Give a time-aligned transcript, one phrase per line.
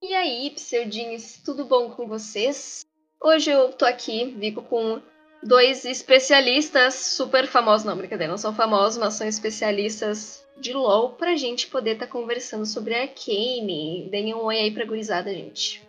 [0.00, 2.86] E aí, pseudinhos, tudo bom com vocês?
[3.20, 5.02] Hoje eu tô aqui, Vico, com
[5.42, 7.84] dois especialistas super famosos.
[7.84, 12.12] Não, brincadeira, não são famosos, mas são especialistas de LoL pra gente poder estar tá
[12.12, 14.08] conversando sobre Arcane.
[14.10, 15.82] Deem um oi aí pra gurizada, gente.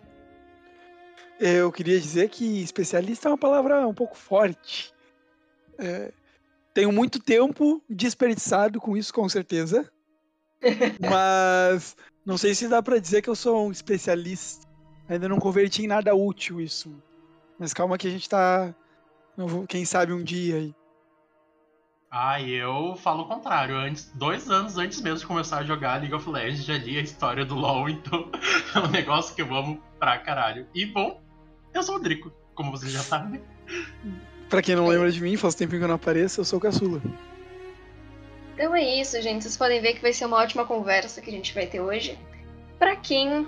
[1.40, 4.94] Eu queria dizer que especialista é uma palavra um pouco forte.
[5.78, 6.12] É,
[6.74, 9.92] tenho muito tempo desperdiçado com isso, com certeza.
[11.00, 14.68] mas não sei se dá para dizer que eu sou um especialista.
[15.08, 16.96] Ainda não converti em nada útil isso.
[17.60, 18.74] Mas calma que a gente tá.
[19.68, 20.76] Quem sabe um dia aí.
[22.16, 23.76] Ah, eu falo o contrário.
[23.76, 27.02] Antes, dois anos antes mesmo de começar a jogar League of Legends, já li a
[27.02, 28.30] história do LoL, então
[28.76, 30.68] é um negócio que eu amo pra caralho.
[30.76, 31.20] E bom,
[31.74, 33.42] eu sou o Drico, como vocês já sabem.
[34.48, 36.62] pra quem não lembra de mim, faz tempo que eu não apareço, eu sou o
[36.62, 37.02] Caçula.
[38.54, 39.42] Então é isso, gente.
[39.42, 42.20] Vocês podem ver que vai ser uma ótima conversa que a gente vai ter hoje.
[42.78, 43.48] Para quem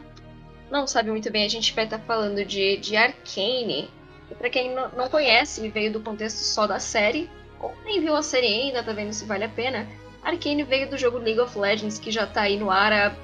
[0.72, 3.92] não sabe muito bem, a gente vai estar falando de, de Arcane.
[4.30, 8.16] E pra quem não, conhece e veio do contexto só da série, ou nem viu
[8.16, 9.88] a série ainda, tá vendo se vale a pena,
[10.24, 13.16] Arcane veio do jogo League of Legends, que já tá aí no ar há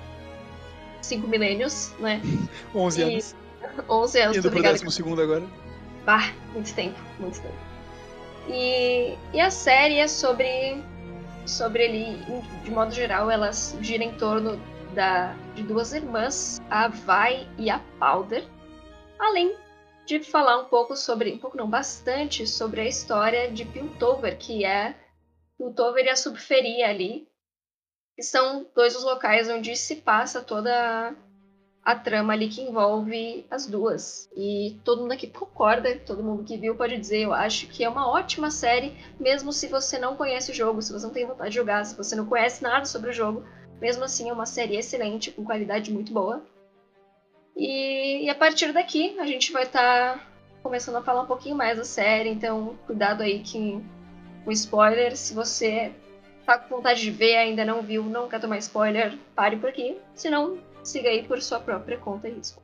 [1.01, 2.21] 5 milênios, né?
[2.73, 3.35] 11 anos.
[3.89, 5.43] 11 anos, Indo pro décimo segundo agora.
[6.05, 7.55] Bah, muito tempo, muito tempo.
[8.49, 10.83] E, e a série é sobre
[11.45, 14.59] sobre ele, de modo geral, elas giram em torno
[14.93, 18.43] da, de duas irmãs, a Vai e a Powder,
[19.19, 19.55] além
[20.05, 24.65] de falar um pouco sobre, um pouco não, bastante sobre a história de Piltover, que
[24.65, 24.95] é
[25.57, 27.27] Piltover e a Subferia ali,
[28.15, 31.15] que são dois os locais onde se passa toda
[31.83, 34.29] a trama ali que envolve as duas.
[34.35, 37.89] E todo mundo aqui concorda, todo mundo que viu pode dizer, eu acho que é
[37.89, 41.49] uma ótima série, mesmo se você não conhece o jogo, se você não tem vontade
[41.49, 43.43] de jogar, se você não conhece nada sobre o jogo.
[43.79, 46.43] Mesmo assim, é uma série excelente, com qualidade muito boa.
[47.55, 50.27] E, e a partir daqui, a gente vai estar tá
[50.63, 53.81] começando a falar um pouquinho mais da série, então cuidado aí que,
[54.43, 55.15] com spoiler.
[55.15, 55.91] Se você
[56.45, 59.97] tá com vontade de ver, ainda não viu, não quer tomar spoiler, pare por aqui.
[60.15, 62.61] Senão, Siga aí por sua própria conta e risco.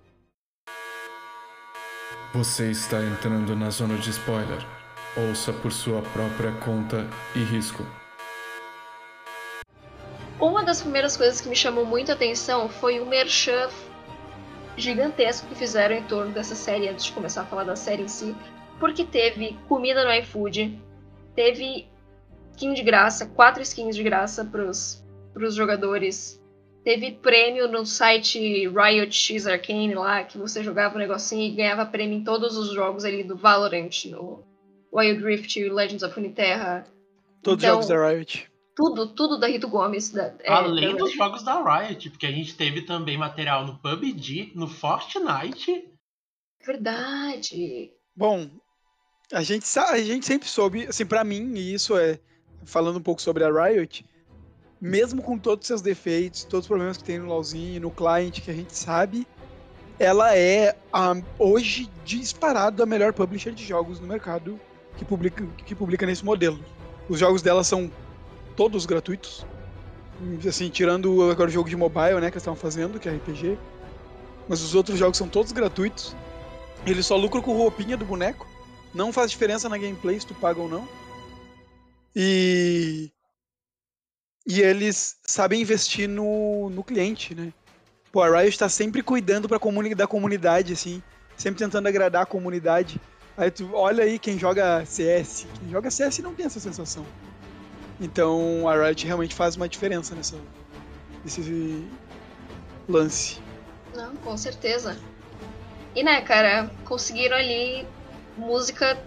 [2.33, 4.59] Você está entrando na zona de spoiler.
[5.29, 7.85] Ouça por sua própria conta e risco.
[10.39, 13.69] Uma das primeiras coisas que me chamou muito a atenção foi o merchan
[14.77, 18.07] gigantesco que fizeram em torno dessa série antes de começar a falar da série em
[18.07, 18.35] si,
[18.79, 20.79] porque teve comida no iFood,
[21.35, 21.87] teve
[22.51, 26.39] skin de graça, quatro skins de graça pros, pros jogadores
[26.87, 31.85] Teve prêmio no site Riot X Arcane lá, que você jogava um negocinho e ganhava
[31.85, 34.41] prêmio em todos os jogos ali do Valorant, no
[34.93, 36.87] Wild Rift, Legends of Runeterra.
[37.43, 38.49] Todos então, os jogos da Riot.
[38.77, 40.11] Tudo, tudo da Rito Gomes.
[40.11, 43.79] Da, é, Além da dos jogos da Riot, porque a gente teve também material no
[43.79, 45.89] PUBG, no Fortnite.
[46.63, 47.91] Verdade.
[48.15, 48.47] Bom,
[49.33, 52.19] a gente, a gente sempre soube, assim, para mim, e isso é
[52.65, 54.05] falando um pouco sobre a Riot,
[54.79, 58.41] mesmo com todos os seus defeitos, todos os problemas que tem no LoLzinho, no client,
[58.41, 59.25] que a gente sabe,
[59.97, 64.59] ela é um, hoje disparado a melhor publisher de jogos no mercado
[64.97, 66.63] que publica, que publica nesse modelo.
[67.09, 67.91] Os jogos dela são
[68.57, 69.45] todos gratuitos.
[70.45, 73.57] Assim, tirando agora o jogo de mobile, né, que eles estavam fazendo, que é RPG.
[74.49, 76.15] Mas os outros jogos são todos gratuitos.
[76.85, 78.47] Eles só lucram com roupinha do boneco.
[78.93, 80.87] Não faz diferença na gameplay se tu paga ou não.
[82.15, 83.11] E
[84.47, 87.51] e eles sabem investir no, no cliente, né?
[88.13, 91.03] Pô, a Riot está sempre cuidando pra comuni da comunidade, assim.
[91.35, 92.99] Sempre tentando agradar a comunidade.
[93.35, 95.45] Aí tu olha aí quem joga CS.
[95.59, 97.05] Quem joga CS não tem essa sensação.
[97.99, 100.37] Então a Riot realmente faz uma diferença nessa,
[101.23, 101.87] nesse
[102.87, 103.39] lance.
[103.95, 104.97] Não, com certeza.
[105.95, 107.85] E né, cara, conseguiram ali
[108.37, 108.97] música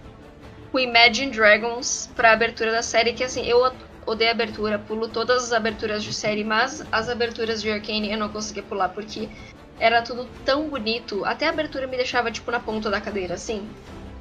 [0.71, 3.71] com Imagine Dragons pra abertura da série, que assim, eu
[4.05, 8.29] odeio abertura, pulo todas as aberturas de série, mas as aberturas de Arcane eu não
[8.29, 9.29] consegui pular porque
[9.79, 11.25] era tudo tão bonito.
[11.25, 13.67] Até a abertura me deixava tipo na ponta da cadeira, assim.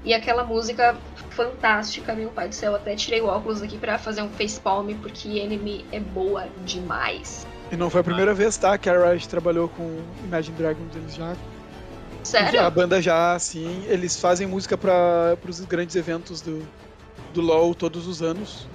[0.05, 0.97] E aquela música
[1.31, 2.75] fantástica, meu pai do céu.
[2.75, 7.47] Até tirei o óculos aqui para fazer um facepalm porque Enemy é boa demais.
[7.71, 8.77] E não foi a primeira vez, tá?
[8.77, 11.37] Que a Riot trabalhou com Imagine Dragons, eles já.
[12.23, 12.61] Sério?
[12.61, 13.85] A banda já, sim.
[13.87, 16.67] Eles fazem música para os grandes eventos do,
[17.33, 18.67] do LoL todos os anos.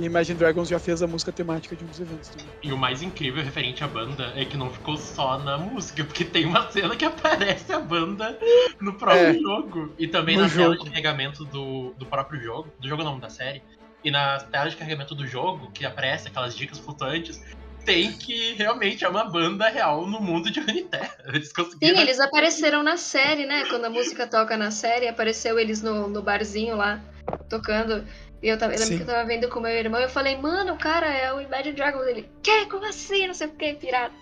[0.00, 2.46] E Imagine Dragons já fez a música temática de um dos eventos também.
[2.62, 6.24] E o mais incrível referente à banda é que não ficou só na música, porque
[6.24, 8.38] tem uma cena que aparece a banda
[8.80, 9.34] no próprio É.
[9.34, 9.94] jogo.
[9.98, 10.84] E também No na tela jogo.
[10.84, 12.72] de carregamento do, do próprio jogo.
[12.80, 13.62] Do jogo não, da série.
[14.02, 17.38] E na tela de carregamento do jogo, que aparece aquelas dicas flutuantes,
[17.84, 21.14] tem que realmente é uma banda real no mundo de Runeterra.
[21.28, 22.00] Eles Sim, conseguiram.
[22.00, 23.66] eles apareceram na série, né?
[23.68, 27.02] Quando a música toca na série, apareceu eles no, no barzinho lá,
[27.50, 28.06] tocando.
[28.42, 28.96] E eu, tava, eu lembro Sim.
[28.96, 31.40] que eu tava vendo com meu irmão e eu falei, mano, o cara é o
[31.40, 32.06] Imagine Dragons.
[32.06, 32.66] Ele, que?
[32.66, 33.26] Como assim?
[33.26, 34.14] Não sei o que, pirata.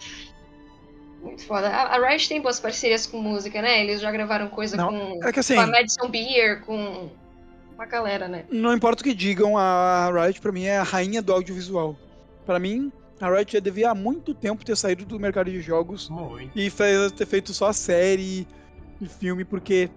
[1.23, 1.69] Muito foda.
[1.69, 3.81] A, a Riot tem boas parcerias com música, né?
[3.81, 7.11] Eles já gravaram coisa Não, com, É que assim, com a Madison Beer, com
[7.75, 8.45] uma galera, né?
[8.51, 11.97] não importa o que digam, a Riot pra mim é a rainha do audiovisual.
[12.45, 16.09] Pra mim, a Riot já devia há muito tempo ter saído do mercado de jogos
[16.09, 16.59] Muito.
[16.59, 16.71] e
[17.17, 18.47] ter feito só série
[19.01, 19.91] e filme, porque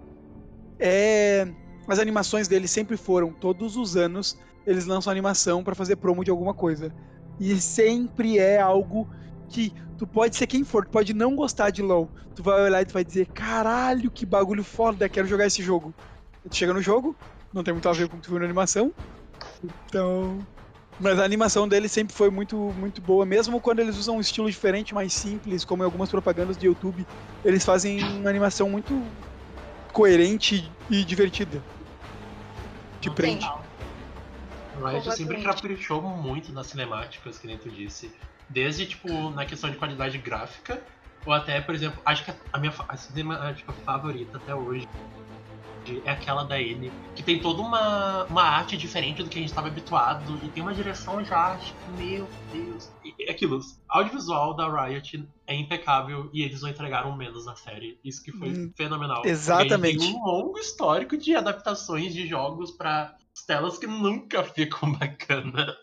[0.80, 1.48] é
[1.92, 6.32] as animações deles sempre foram, todos os anos, eles lançam animação pra fazer promo de
[6.32, 6.90] alguma coisa.
[7.38, 9.10] E sempre é algo
[9.50, 12.10] que tu pode ser quem for, tu pode não gostar de LoL.
[12.34, 15.94] Tu vai olhar e tu vai dizer, caralho, que bagulho foda, quero jogar esse jogo.
[16.46, 17.14] E tu chega no jogo,
[17.54, 18.94] não tem muito a ver com o que tu viu na animação.
[19.62, 20.40] Então.
[20.98, 24.50] Mas a animação deles sempre foi muito, muito boa, mesmo quando eles usam um estilo
[24.50, 27.06] diferente, mais simples, como em algumas propagandas de YouTube,
[27.44, 29.02] eles fazem uma animação muito
[29.92, 31.62] coerente e divertida.
[33.02, 33.46] Te Não, prende.
[34.74, 35.44] Riot sempre Completamente.
[35.44, 38.16] caprichou muito nas cinemáticas, que nem tu disse.
[38.50, 40.82] Desde, tipo, na questão de qualidade gráfica,
[41.26, 44.88] ou até, por exemplo, acho que a minha a cinemática favorita até hoje
[46.06, 49.50] é aquela da N, que tem toda uma, uma arte diferente do que a gente
[49.50, 52.90] estava habituado, e tem uma direção já, tipo, meu Deus.
[53.28, 58.00] É aquilo, o audiovisual da Riot é impecável e eles não entregaram menos na série.
[58.04, 59.26] Isso que foi Hum, fenomenal.
[59.26, 60.00] Exatamente.
[60.00, 63.16] Tem um longo histórico de adaptações de jogos para
[63.48, 65.76] telas que nunca ficam bacana.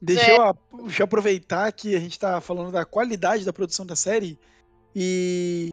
[0.00, 0.36] Deixa, É.
[0.38, 4.38] eu, deixa eu aproveitar que a gente tá falando da qualidade da produção da série
[4.94, 5.70] e,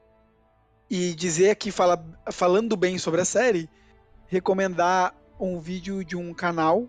[0.90, 3.70] e dizer aqui, fala, falando bem sobre a série,
[4.28, 6.88] recomendar um vídeo de um canal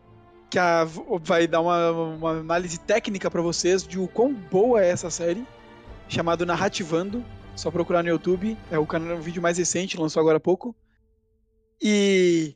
[0.52, 0.84] que a-
[1.22, 5.46] vai dar uma, uma análise técnica pra vocês de o quão boa é essa série,
[6.10, 7.24] chamado Narrativando.
[7.56, 10.76] Só procurar no YouTube, é o, canal, o vídeo mais recente, lançou agora há pouco.
[11.80, 12.54] E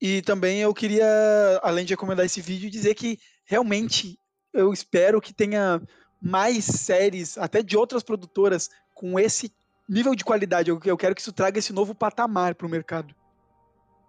[0.00, 1.06] e também eu queria,
[1.62, 4.18] além de recomendar esse vídeo, dizer que realmente
[4.52, 5.82] eu espero que tenha
[6.22, 9.52] mais séries, até de outras produtoras, com esse
[9.86, 10.70] nível de qualidade.
[10.70, 13.14] Eu quero que isso traga esse novo patamar para o mercado.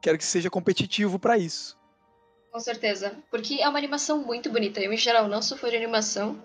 [0.01, 1.77] Quero que seja competitivo para isso.
[2.57, 3.13] Com certeza.
[3.29, 4.79] Porque é uma animação muito bonita.
[4.81, 6.43] Eu, em geral, não sou fã de animação.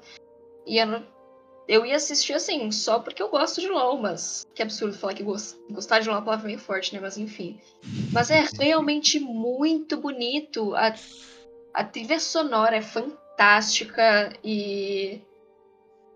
[0.67, 1.07] E eu, não-
[1.67, 4.47] eu ia assistir assim, só porque eu gosto de LOL, mas.
[4.55, 7.01] Que absurdo falar que gos- gostar de LOL é uma palavra meio forte, né?
[7.01, 7.59] Mas enfim.
[8.13, 10.75] Mas é realmente muito bonito.
[10.77, 10.95] A,
[11.73, 15.19] a trilha sonora é fantástica e.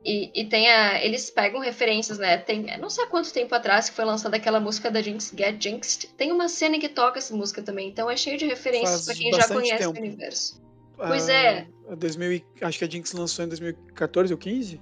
[0.07, 1.05] E, e tem a.
[1.05, 2.39] Eles pegam referências, né?
[2.39, 2.65] Tem.
[2.79, 6.11] Não sei há quanto tempo atrás que foi lançada aquela música da Jinx, Get Jinxed.
[6.17, 7.89] Tem uma cena que toca essa música também.
[7.89, 9.99] Então é cheio de referências Faz pra quem já conhece tempo.
[9.99, 10.63] o universo.
[10.97, 11.67] Pois é.
[11.91, 14.81] A 2000, e- acho que a Jinx lançou em 2014 ou 15?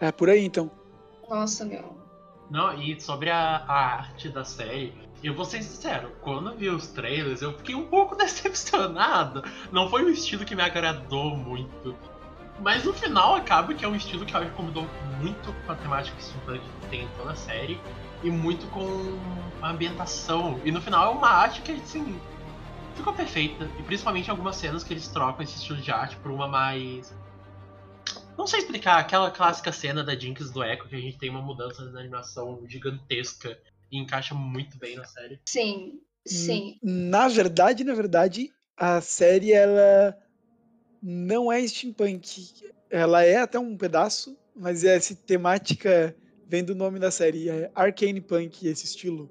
[0.00, 0.70] É por aí então.
[1.28, 1.98] Nossa, meu.
[2.48, 4.92] Não, e sobre a, a arte da série,
[5.24, 9.42] eu vou ser sincero, quando eu vi os trailers, eu fiquei um pouco decepcionado.
[9.72, 11.96] Não foi um estilo que me agradou muito.
[12.60, 14.86] Mas no final acaba que é um estilo que que combinou
[15.20, 17.80] muito com a temática que tem em toda a série
[18.22, 18.86] e muito com
[19.60, 20.60] a ambientação.
[20.64, 22.20] E no final é uma arte que assim
[22.94, 23.68] ficou perfeita.
[23.78, 27.14] E principalmente algumas cenas que eles trocam esse estilo de arte por uma mais.
[28.36, 31.42] Não sei explicar, aquela clássica cena da Jinx do Echo que a gente tem uma
[31.42, 33.58] mudança na animação gigantesca
[33.90, 35.40] e encaixa muito bem na série.
[35.46, 36.78] Sim, sim.
[36.82, 40.16] Na verdade, na verdade, a série ela
[41.06, 42.48] não é steampunk.
[42.90, 46.16] Ela é até um pedaço, mas essa temática
[46.48, 49.30] vem do nome da série, é Arcane Punk, esse estilo.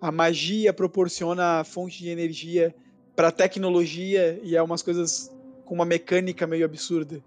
[0.00, 2.74] A magia proporciona a fonte de energia
[3.16, 5.34] para tecnologia e é umas coisas
[5.64, 7.22] com uma mecânica meio absurda.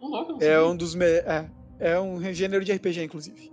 [0.00, 3.52] Não É um dos me- é, é um gênero de RPG, inclusive.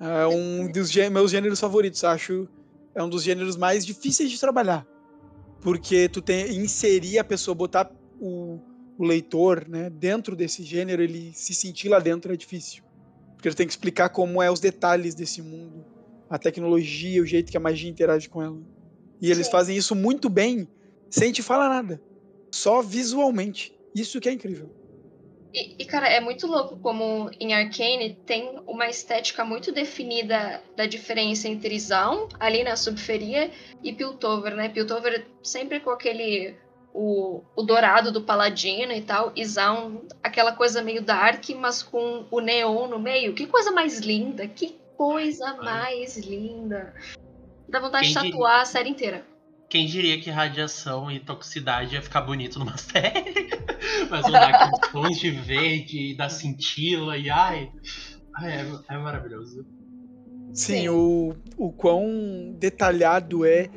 [0.00, 2.48] É um dos gê- meus gêneros favoritos, acho.
[2.94, 4.86] É um dos gêneros mais difíceis de trabalhar.
[5.62, 8.58] Porque tu tem inserir a pessoa, botar o,
[8.98, 12.82] o leitor, né, dentro desse gênero, ele se sentir lá dentro é difícil.
[13.34, 15.84] Porque ele tem que explicar como é os detalhes desse mundo,
[16.28, 18.58] a tecnologia, o jeito que a magia interage com ela.
[19.20, 19.52] E eles Sim.
[19.52, 20.68] fazem isso muito bem,
[21.10, 22.00] sem te falar nada.
[22.50, 23.74] Só visualmente.
[23.94, 24.70] Isso que é incrível.
[25.56, 30.84] E, e, cara, é muito louco como em Arcane tem uma estética muito definida da
[30.84, 33.50] diferença entre Zaun, ali na subferia,
[33.82, 34.68] e Piltover, né?
[34.68, 36.54] Piltover sempre com aquele.
[36.98, 42.24] O, o dourado do paladino e tal, e Zaun, aquela coisa meio dark, mas com
[42.30, 43.34] o neon no meio.
[43.34, 44.48] Que coisa mais linda!
[44.48, 46.94] Que coisa mais linda!
[47.68, 48.62] Dá vontade Quem de tatuar diria?
[48.62, 49.26] a série inteira.
[49.68, 53.50] Quem diria que radiação e toxicidade ia ficar bonito numa série?
[54.08, 57.70] Mas andar com tons de verde, da cintila e ai.
[58.36, 59.66] ai é, é maravilhoso.
[60.54, 63.68] Sim, Sim, O, o quão detalhado é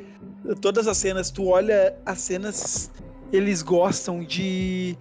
[0.62, 1.30] todas as cenas.
[1.30, 2.90] Tu olha as cenas,
[3.32, 4.96] eles gostam de,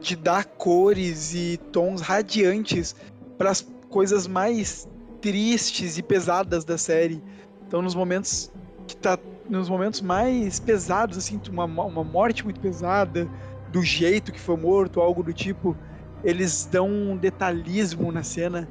[0.00, 2.94] de dar cores e tons radiantes
[3.36, 4.88] para as coisas mais
[5.20, 7.22] tristes e pesadas da série.
[7.66, 8.50] Então, nos momentos
[8.86, 9.18] que tá
[9.48, 13.26] nos momentos mais pesados, assim, uma, uma morte muito pesada,
[13.70, 15.76] do jeito que foi morto, algo do tipo,
[16.22, 18.68] eles dão um detalhismo na cena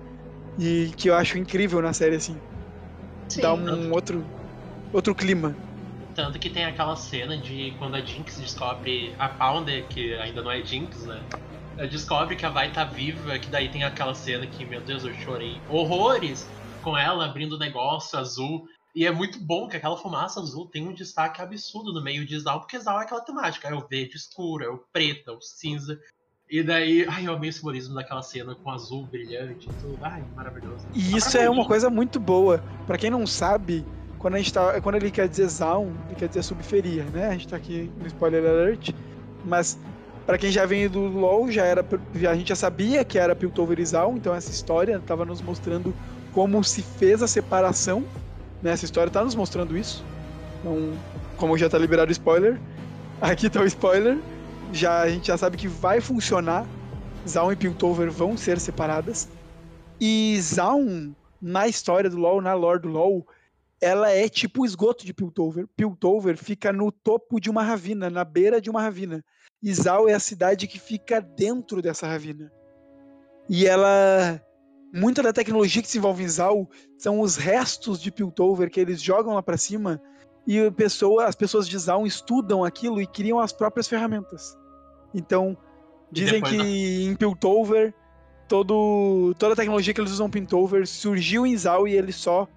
[0.58, 2.38] e que eu acho incrível na série, assim.
[3.30, 3.42] Sim.
[3.42, 4.24] Dá um outro,
[4.94, 5.56] outro clima.
[6.18, 10.50] Tanto que tem aquela cena de quando a Jinx descobre a Pounder, que ainda não
[10.50, 11.22] é Jinx, né?
[11.92, 15.14] Descobre que a Vai tá viva, que daí tem aquela cena que, meu Deus, eu
[15.14, 16.50] chorei horrores
[16.82, 18.68] com ela abrindo o negócio azul.
[18.96, 22.40] E é muito bom que aquela fumaça azul tem um destaque absurdo no meio de
[22.40, 23.68] Zal, porque Zal é aquela temática.
[23.68, 26.00] É o verde escuro, é o preto, é o cinza.
[26.50, 30.00] E daí, ai, eu amei o simbolismo daquela cena com azul brilhante e tudo.
[30.02, 30.84] Ai, maravilhoso.
[30.96, 32.64] E isso é uma coisa muito boa.
[32.88, 33.86] para quem não sabe,
[34.20, 34.80] quando a gente tá.
[34.82, 37.28] Quando ele quer dizer Zaun, ele quer dizer subferia, né?
[37.28, 38.92] A gente tá aqui no spoiler alert.
[39.46, 39.78] Mas
[40.26, 41.86] para quem já vem do LoL, já era.
[42.30, 45.94] A gente já sabia que era Piltover e Zaun, então essa história tava nos mostrando
[46.34, 48.04] como se fez a separação
[48.62, 48.72] né?
[48.72, 50.04] Essa história tá nos mostrando isso.
[50.60, 50.94] Então,
[51.38, 52.60] como já tá liberado o spoiler,
[53.22, 54.18] aqui tá o spoiler.
[54.74, 56.66] Já, a gente já sabe que vai funcionar.
[57.28, 59.28] Zaun e Piltover vão ser separadas.
[60.00, 63.26] E Zaun, na história do LoL, na lore do LoL,
[63.82, 65.68] ela é tipo o esgoto de Piltover.
[65.76, 69.24] Piltover fica no topo de uma ravina, na beira de uma ravina.
[69.66, 72.52] Zaun é a cidade que fica dentro dessa ravina.
[73.50, 74.42] E ela
[74.94, 76.68] muita da tecnologia que se envolve em Zal
[76.98, 80.02] são os restos de Piltover que eles jogam lá para cima
[80.48, 84.58] e pessoa, as pessoas de Zal estudam aquilo e criam as próprias ferramentas.
[85.14, 85.58] Então,
[86.12, 86.56] dizem que
[87.06, 87.94] em Piltover
[88.48, 92.48] todo, toda a tecnologia que eles usam em Piltover surgiu em Zal e eles só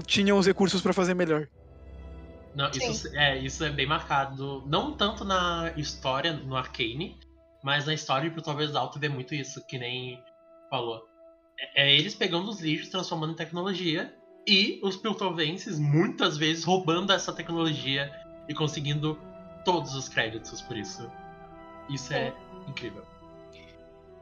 [0.00, 1.48] tinham os recursos para fazer melhor.
[2.54, 7.18] Não, isso, é, isso é bem marcado, não tanto na história, no Arcane,
[7.64, 10.22] mas na história de Piltover Zal tu vê muito isso, que nem
[10.70, 11.12] falou
[11.74, 14.14] é eles pegando os lixos, transformando em tecnologia,
[14.46, 18.10] e os piltovenses muitas vezes roubando essa tecnologia
[18.48, 19.18] e conseguindo
[19.64, 21.08] todos os créditos por isso.
[21.88, 22.34] Isso é, é
[22.68, 23.04] incrível.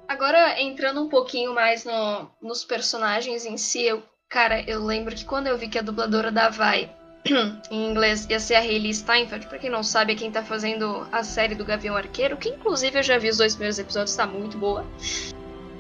[0.06, 5.25] Agora, entrando um pouquinho mais no, nos personagens em si, eu, cara, eu lembro que
[5.25, 6.88] quando eu vi que a dubladora da Vai,
[7.70, 11.06] em inglês, ia ser a Hayley Steinfeld, pra quem não sabe, é quem tá fazendo
[11.10, 14.26] a série do Gavião Arqueiro, que inclusive eu já vi os dois primeiros episódios, tá
[14.26, 14.87] muito boa.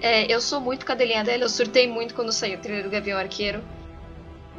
[0.02, 3.18] É, eu sou muito cadelinha dela, eu surtei muito quando saiu o trailer do Gavião
[3.18, 3.62] Arqueiro.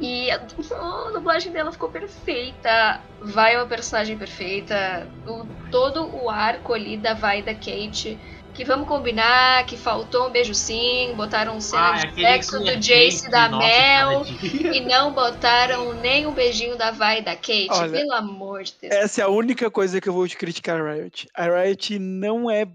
[0.00, 0.38] E a,
[1.12, 3.00] dublagem dela ficou perfeita.
[3.20, 5.06] Vai é uma personagem perfeita.
[5.26, 8.18] O, todo o arco ali da Vai da Kate.
[8.54, 13.26] Que vamos combinar que faltou um beijo sim, botaram cena ah, de sexo do Jace
[13.26, 14.24] e da Mel
[14.72, 18.74] e não botaram nem um beijinho da Vai e da Kate, Olha, pelo amor de
[18.80, 18.94] Deus.
[18.94, 21.28] Essa é a única coisa que eu vou te criticar a Riot.
[21.34, 22.66] A Riot não é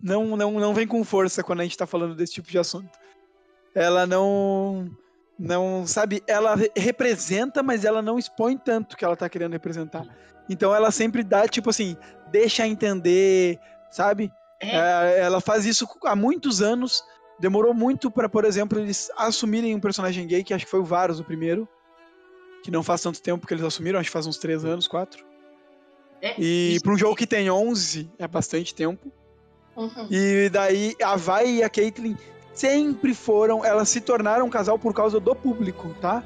[0.00, 2.98] não, não, não vem com força quando a gente tá falando desse tipo de assunto.
[3.74, 4.90] Ela não.
[5.38, 10.06] Não, sabe, ela representa, mas ela não expõe tanto que ela tá querendo representar.
[10.48, 11.94] Então ela sempre dá, tipo assim,
[12.30, 13.58] deixa entender,
[13.90, 14.32] sabe?
[14.60, 14.76] É.
[14.76, 17.04] É, ela faz isso há muitos anos.
[17.38, 20.84] Demorou muito para, por exemplo, eles assumirem um personagem gay, que acho que foi o
[20.84, 21.68] Varus o primeiro.
[22.62, 25.24] Que não faz tanto tempo que eles assumiram, acho que faz uns 3 anos, 4.
[26.22, 29.12] É, e para um jogo que tem 11, é bastante tempo.
[29.76, 30.08] Uhum.
[30.10, 32.16] E daí a Vai e a Caitlyn
[32.54, 36.24] sempre foram, elas se tornaram um casal por causa do público, tá?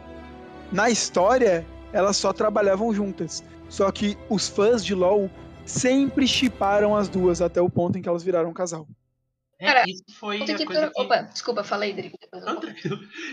[0.71, 3.43] Na história, elas só trabalhavam juntas.
[3.69, 5.29] Só que os fãs de LoL
[5.71, 8.87] sempre chiparam as duas até o ponto em que elas viraram um casal.
[9.59, 11.01] É, Cara, isso foi a coisa que...
[11.01, 12.17] Opa, desculpa, falei, Drico.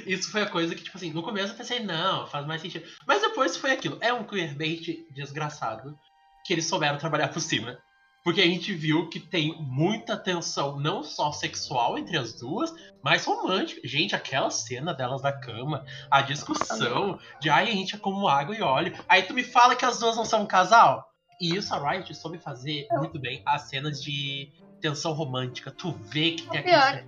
[0.06, 2.86] Isso foi a coisa que, tipo assim, no começo eu pensei, não, faz mais sentido.
[3.08, 3.98] Mas depois foi aquilo.
[4.02, 5.98] É um queerbait desgraçado
[6.46, 7.78] que eles souberam trabalhar por cima.
[8.26, 13.24] Porque a gente viu que tem muita tensão, não só sexual entre as duas, mas
[13.24, 13.80] romântica.
[13.86, 18.54] Gente, aquela cena delas na cama, a discussão de ai, a gente é como água
[18.54, 18.94] e óleo.
[19.08, 21.10] Aí tu me fala que as duas não são um casal?
[21.40, 24.52] E isso a Riot soube fazer muito bem as cenas de
[24.82, 25.72] tensão romântica.
[25.72, 27.08] Tu vê que tem O pior, aquele.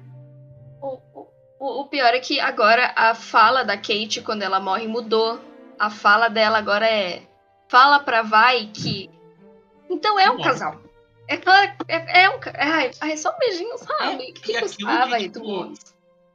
[0.81, 1.01] o,
[1.59, 5.39] o, o pior é que agora a fala da Kate quando ela morre mudou.
[5.77, 7.23] A fala dela agora é
[7.69, 9.09] fala pra Vai que
[9.89, 10.43] então é um Bom.
[10.43, 10.79] casal.
[11.27, 14.29] É claro, é, é um ai, é só um beijinho, sabe?
[14.29, 15.79] É, que e aquilo custava que, aí tipo, do mundo.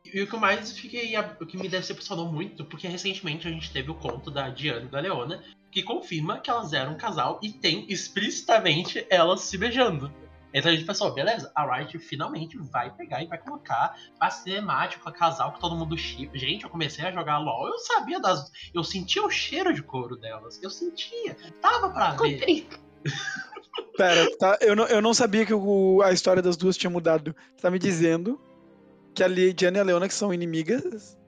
[0.04, 1.16] E o que mais fiquei.
[1.18, 4.88] O que me decepcionou muito, porque recentemente a gente teve o conto da Diana e
[4.88, 5.42] da Leona,
[5.74, 10.08] que confirma que elas eram um casal e tem explicitamente elas se beijando.
[10.52, 15.10] Então a gente pensou, beleza, a Riot finalmente vai pegar e vai colocar a cinemática,
[15.10, 16.38] casal que todo mundo chip.
[16.38, 18.52] Gente, eu comecei a jogar LOL, eu sabia das.
[18.72, 20.62] Eu sentia o cheiro de couro delas.
[20.62, 21.36] Eu sentia.
[21.60, 22.68] Tava pra ver.
[23.98, 24.56] Pera, tá?
[24.60, 27.34] Eu não, eu não sabia que o- a história das duas tinha mudado.
[27.56, 28.40] Você tá me dizendo
[29.12, 31.18] que a Diana e a Leona, que são inimigas,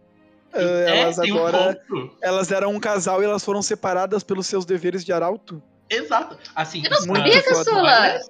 [0.56, 1.80] eh, elas é, tem um agora.
[1.88, 2.16] ponto.
[2.22, 5.62] Elas eram um casal e elas foram separadas pelos seus deveres de arauto?
[5.88, 6.36] Exato.
[6.54, 7.42] Assim, Eu não sabia.
[7.42, 8.20] Caçula!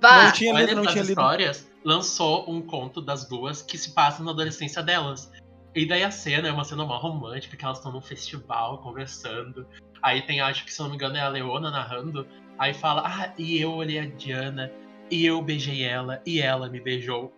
[0.00, 1.20] Não tinha lido, não tinha lido.
[1.20, 5.30] histórias, lançou um conto das duas que se passa na adolescência delas.
[5.74, 9.66] E daí a cena é uma cena mó romântica, que elas estão num festival conversando.
[10.02, 12.26] Aí tem, acho que se não me engano, é a Leona narrando.
[12.58, 14.70] Aí fala, ah, e eu olhei a Diana,
[15.10, 17.32] e eu beijei ela, e ela me beijou.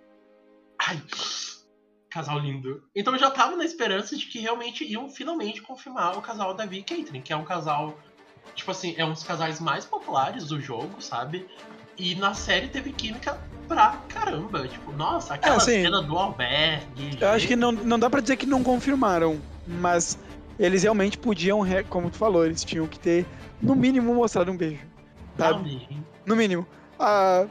[0.79, 1.01] Ai,
[2.15, 2.81] casal lindo.
[2.95, 6.79] Então eu já tava na esperança de que realmente iam finalmente confirmar o casal Davi
[6.79, 7.99] e Caitlyn, que é um casal,
[8.55, 11.49] tipo assim, é um dos casais mais populares do jogo, sabe?
[11.99, 14.69] E na série teve química pra caramba.
[14.69, 17.19] Tipo, nossa, aquela É, assim, cena do albergue.
[17.21, 20.17] Eu acho que não, não dá pra dizer que não confirmaram, mas
[20.57, 23.27] eles realmente podiam, como tu falou, eles tinham que ter,
[23.61, 24.87] no mínimo, mostrado um beijo.
[25.37, 25.69] Sabe?
[25.69, 26.01] Realmente.
[26.25, 26.65] No mínimo.
[26.97, 27.45] A,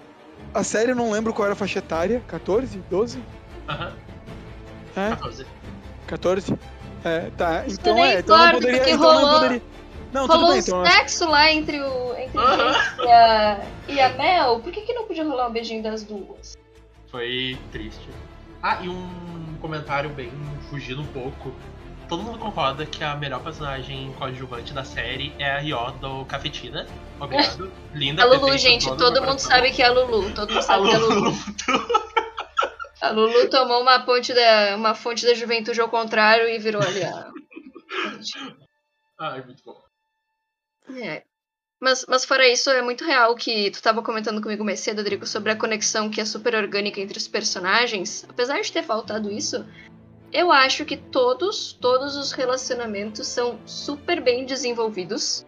[0.54, 3.22] a série eu não lembro qual era a faixa etária, 14, 12?
[3.68, 4.13] Aham.
[4.96, 5.10] É?
[5.12, 5.46] 14.
[6.08, 6.54] 14?
[7.04, 7.66] É, tá.
[7.66, 8.78] Isso Então é, então não poderia.
[8.78, 9.62] porque Então não rolou- poderia.
[10.14, 10.86] Não, tudo Rolou bem, um então.
[10.86, 14.60] sexo lá entre o, entre e a, e a Mel.
[14.60, 16.56] Por que, que não podia rolar um beijinho das duas?
[17.10, 18.08] Foi triste.
[18.62, 20.32] Ah, e um comentário bem
[20.70, 21.52] fugindo um pouco.
[22.08, 26.86] Todo mundo concorda que a melhor personagem coadjuvante da série é a Ryo do Cafetina.
[27.20, 27.72] Obrigado.
[27.96, 28.22] Linda.
[28.22, 29.50] A Lulu, gente, todo mundo coração.
[29.52, 30.30] sabe que é a Lulu.
[30.32, 31.34] Todo mundo A sabe que é a Lulu.
[33.04, 37.04] A Lulu tomou uma, ponte da, uma fonte da juventude ao contrário e virou ali
[37.04, 37.30] a.
[39.20, 39.78] Ai, muito bom.
[40.98, 41.22] É.
[41.82, 45.28] Mas, mas fora isso, é muito real que tu tava comentando comigo mais cedo, Rodrigo,
[45.28, 48.26] sobre a conexão que é super orgânica entre os personagens.
[48.30, 49.66] Apesar de ter faltado isso,
[50.32, 55.46] eu acho que todos, todos os relacionamentos são super bem desenvolvidos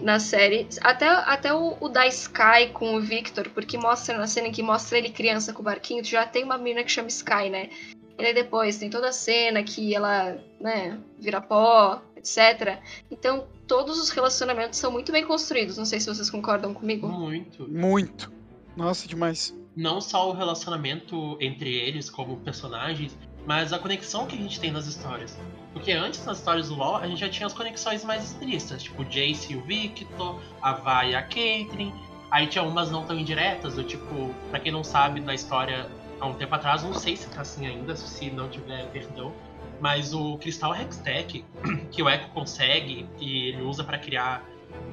[0.00, 0.68] na série.
[0.80, 4.62] Até, até o, o da Sky com o Victor, porque mostra na cena em que
[4.62, 7.70] mostra ele criança com o barquinho, tu já tem uma menina que chama Sky, né?
[8.18, 12.78] E aí depois tem toda a cena que ela, né, vira pó, etc.
[13.10, 15.76] Então, todos os relacionamentos são muito bem construídos.
[15.76, 17.08] Não sei se vocês concordam comigo.
[17.08, 17.68] Muito.
[17.68, 18.32] Muito.
[18.76, 19.54] Nossa, demais.
[19.76, 24.70] Não só o relacionamento entre eles como personagens, mas a conexão que a gente tem
[24.70, 25.38] nas histórias.
[25.72, 29.02] Porque antes, nas histórias do LoL, a gente já tinha as conexões mais explícitas, tipo
[29.02, 31.92] o Jace e o Victor, a Vi e a Caitlyn.
[32.30, 35.88] Aí tinha umas não tão indiretas, do tipo, pra quem não sabe, na história,
[36.20, 39.32] há um tempo atrás, não sei se tá assim ainda, se não tiver perdão,
[39.80, 41.44] mas o Cristal Hextech,
[41.92, 44.42] que o Echo consegue e ele usa pra criar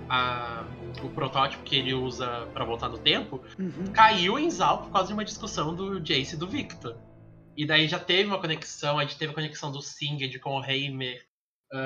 [0.10, 0.64] a-
[1.04, 3.86] o protótipo que ele usa pra voltar no tempo, Uhum.
[3.94, 6.96] caiu em Zal por causa de uma discussão do Jace e do Victor.
[7.56, 10.64] E daí já teve uma conexão, a gente teve a conexão do Singed com o
[10.64, 11.22] Heimer,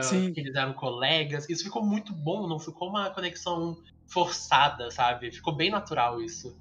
[0.02, 0.34] Sim.
[0.34, 1.50] que eles eram colegas.
[1.50, 5.32] Isso ficou muito bom, não ficou uma conexão forçada, sabe?
[5.32, 6.58] Ficou bem natural isso.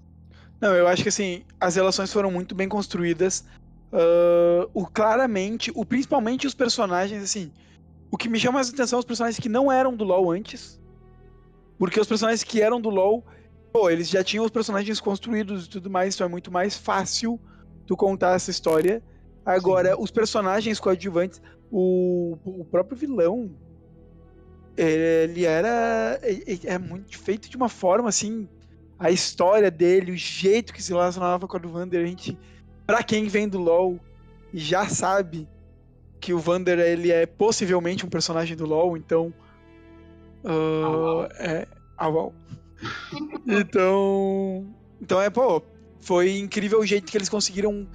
[0.60, 3.44] Não, eu acho que assim, as relações foram muito bem construídas.
[3.92, 7.52] Ah, o claramente, o principalmente os personagens, assim.
[8.10, 10.80] O que me chama mais atenção são os personagens que não eram do LoL antes.
[11.78, 13.24] Porque os personagens que eram do LoL,
[13.72, 17.40] pô, eles já tinham os personagens construídos e tudo mais, então é muito mais fácil
[17.86, 19.02] tu contar essa história.
[19.44, 23.50] Agora, os personagens coadjuvantes, o, o próprio vilão,
[24.76, 26.18] ele era.
[26.64, 28.48] É, muito feito de uma forma assim
[28.98, 32.38] a história dele, o jeito que se relacionava com o Vander, a gente,
[32.86, 33.98] pra quem vem do LoL
[34.52, 35.48] e já sabe
[36.20, 39.34] que o Vander ele é possivelmente um personagem do LoL, então
[40.44, 41.22] ah, au.
[41.38, 41.66] é
[41.96, 42.34] au, au.
[43.46, 45.62] então, então é pô,
[46.04, 47.86] foi incrível o jeito que eles conseguiram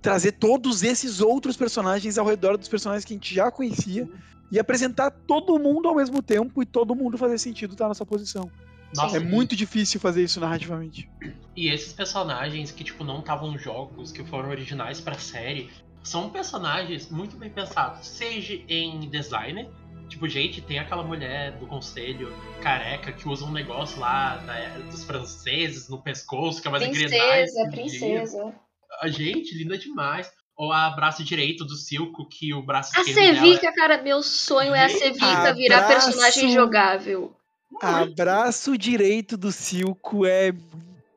[0.00, 4.08] trazer todos esses outros personagens ao redor dos personagens que a gente já conhecia
[4.50, 8.50] e apresentar todo mundo ao mesmo tempo e todo mundo fazer sentido estar nessa posição.
[8.94, 11.10] Nossa, É muito difícil fazer isso narrativamente.
[11.56, 15.70] E esses personagens que, tipo, não estavam nos jogos, que foram originais pra série,
[16.02, 19.68] são personagens muito bem pensados, seja em design,
[20.14, 25.02] Tipo, gente, tem aquela mulher do conselho careca que usa um negócio lá da- dos
[25.02, 28.54] franceses no pescoço, que é mais Princesa, princesa.
[29.00, 30.30] A gente, linda demais.
[30.56, 34.22] Ou a braço direito do Silco, que o braço A esquerdo dela Sevica, cara, meu
[34.22, 36.06] sonho é a Sevica virar abraço.
[36.06, 37.34] personagem jogável.
[37.82, 40.52] Abraço direito do Silco é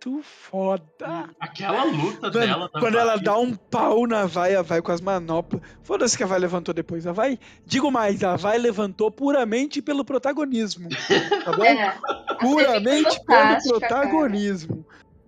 [0.05, 1.29] muito foda.
[1.39, 5.01] Aquela luta Mano, dela quando ela dá um pau na vai, a vai com as
[5.01, 5.62] manoplas.
[5.83, 7.07] Foda-se que a vai levantou depois.
[7.07, 10.89] A vai, digo mais, a vai levantou puramente pelo protagonismo.
[11.43, 11.63] Tá bom?
[11.63, 11.97] É,
[12.39, 14.86] puramente pelo protagonismo.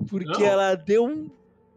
[0.09, 0.45] Porque Não.
[0.45, 1.29] ela deu um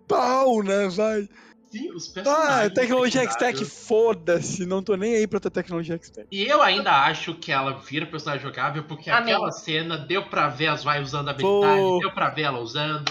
[0.07, 1.29] pau na vai.
[1.73, 4.67] Sim, os Ah, personagens tecnologia X-Tech, foda-se.
[4.67, 6.29] Não tô nem aí pra tua tecnologia X-Tech.
[6.31, 9.33] E eu ainda acho que ela vira personagem jogável porque Amém.
[9.33, 11.99] aquela cena deu pra ver as vai usando habilidade, Pô.
[11.99, 13.11] deu pra ver ela usando.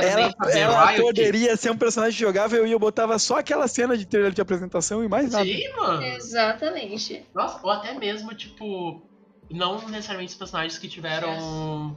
[0.00, 4.32] Ela, ela poderia ser um personagem jogável e eu botava só aquela cena de trailer
[4.32, 5.44] de apresentação e mais nada.
[5.44, 6.02] Sim, mano.
[6.02, 7.26] Exatamente.
[7.34, 9.08] Nossa, ou até mesmo, tipo,
[9.50, 11.96] não necessariamente os personagens que tiveram.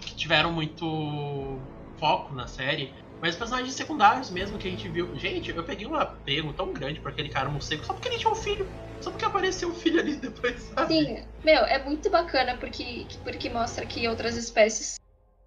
[0.00, 1.60] que tiveram muito
[1.98, 5.18] foco na série, mas personagens secundários mesmo que a gente viu.
[5.18, 8.30] Gente, eu peguei um apego tão grande por aquele cara morcego só porque ele tinha
[8.30, 8.68] um filho.
[9.00, 10.92] Só porque apareceu um filho ali depois, sabe?
[10.92, 14.96] Sim, meu, é muito bacana porque, porque mostra que outras espécies,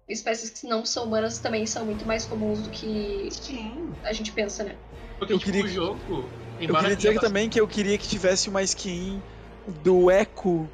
[0.08, 3.94] espécies que não são humanas também são muito mais comuns do que Sim.
[4.02, 4.76] a gente pensa, né?
[5.16, 6.32] Porque, Eu tipo, queria o jogo.
[6.58, 9.22] Eu queria dizer que também que eu queria que tivesse uma skin
[9.68, 10.68] do Echo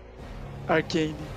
[0.66, 1.28] Arcane.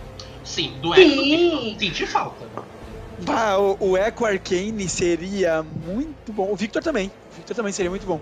[0.46, 1.78] Sim, do Echo Sim.
[1.78, 2.77] senti falta.
[3.20, 6.52] Bah, o, o Echo Arcane seria muito bom.
[6.52, 7.12] O Victor também.
[7.32, 8.22] O Victor também seria muito bom.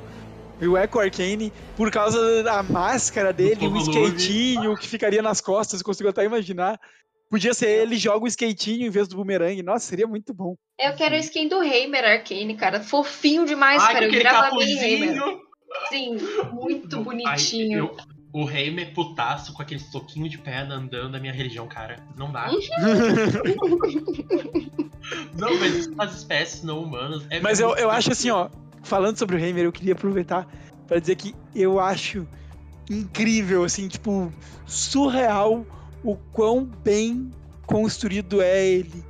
[0.60, 5.42] E o Echo Arcane, por causa da máscara dele, o Fogo skatinho que ficaria nas
[5.42, 6.80] costas, eu consigo até imaginar.
[7.30, 9.62] Podia ser ele joga o skatinho em vez do boomerang.
[9.64, 10.56] Nossa, seria muito bom.
[10.80, 12.80] Eu quero a skin do Heimer Arcane, cara.
[12.82, 14.06] Fofinho demais, Ai, cara.
[14.06, 15.40] Eu virava bem Heimer.
[15.90, 16.18] Sim,
[16.54, 17.78] muito Ai, bonitinho.
[17.80, 22.04] eu- o Heimer putaço com aquele soquinho de perna andando na minha religião, cara.
[22.18, 22.50] Não dá.
[25.34, 27.24] não, mas as espécies não humanas.
[27.30, 28.50] é Mas eu, eu acho assim, ó,
[28.84, 30.46] falando sobre o Heimer, eu queria aproveitar
[30.86, 32.28] pra dizer que eu acho
[32.90, 34.30] incrível, assim, tipo,
[34.66, 35.66] surreal
[36.04, 37.32] o quão bem
[37.66, 39.02] construído é ele.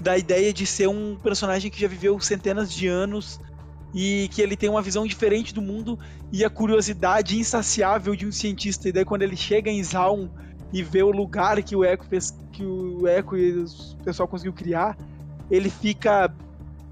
[0.00, 3.38] Da ideia de ser um personagem que já viveu centenas de anos
[3.94, 5.98] e que ele tem uma visão diferente do mundo
[6.30, 8.88] e a curiosidade insaciável de um cientista.
[8.88, 10.28] E daí quando ele chega em Zaun
[10.72, 13.66] e vê o lugar que o Echo fez, que o Echo e o
[14.04, 14.96] pessoal conseguiu criar,
[15.50, 16.34] ele fica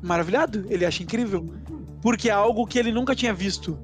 [0.03, 1.49] maravilhado, ele acha incrível.
[2.03, 3.79] Porque é algo que ele nunca tinha visto.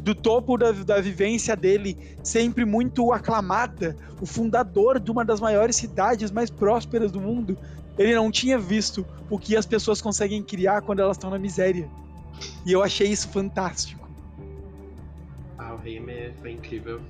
[0.00, 5.76] Do topo da, da vivência dele, sempre muito aclamada, o fundador de uma das maiores
[5.76, 7.58] cidades mais prósperas do mundo,
[7.98, 11.88] ele não tinha visto o que as pessoas conseguem criar quando elas estão na miséria.
[12.64, 14.08] E eu achei isso fantástico.
[15.58, 17.00] Ah, o Heimer foi incrível.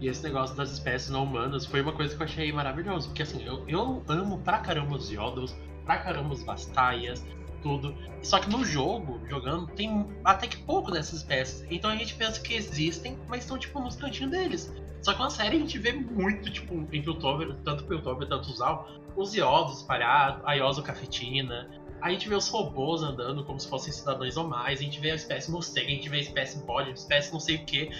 [0.00, 3.08] E esse negócio das espécies não humanas foi uma coisa que eu achei maravilhoso.
[3.08, 7.24] Porque assim, eu, eu amo pra caramba os Yodos, pra caramba os Vastaias,
[7.62, 7.94] tudo.
[8.22, 11.66] Só que no jogo, jogando, tem até que pouco dessas espécies.
[11.70, 14.72] Então a gente pensa que existem, mas estão tipo nos cantinhos deles.
[15.02, 18.28] Só que na série a gente vê muito, tipo, entre o Tover, tanto o Tover,
[18.28, 21.70] tanto o Zal, os Iodos espalhados, a Iosa Cafetina.
[22.02, 25.14] A gente vê os robôs andando como se fossem cidadãos normais, a gente vê a
[25.14, 27.90] espécie morcega, a gente vê a espécie bode, a espécie não sei o que.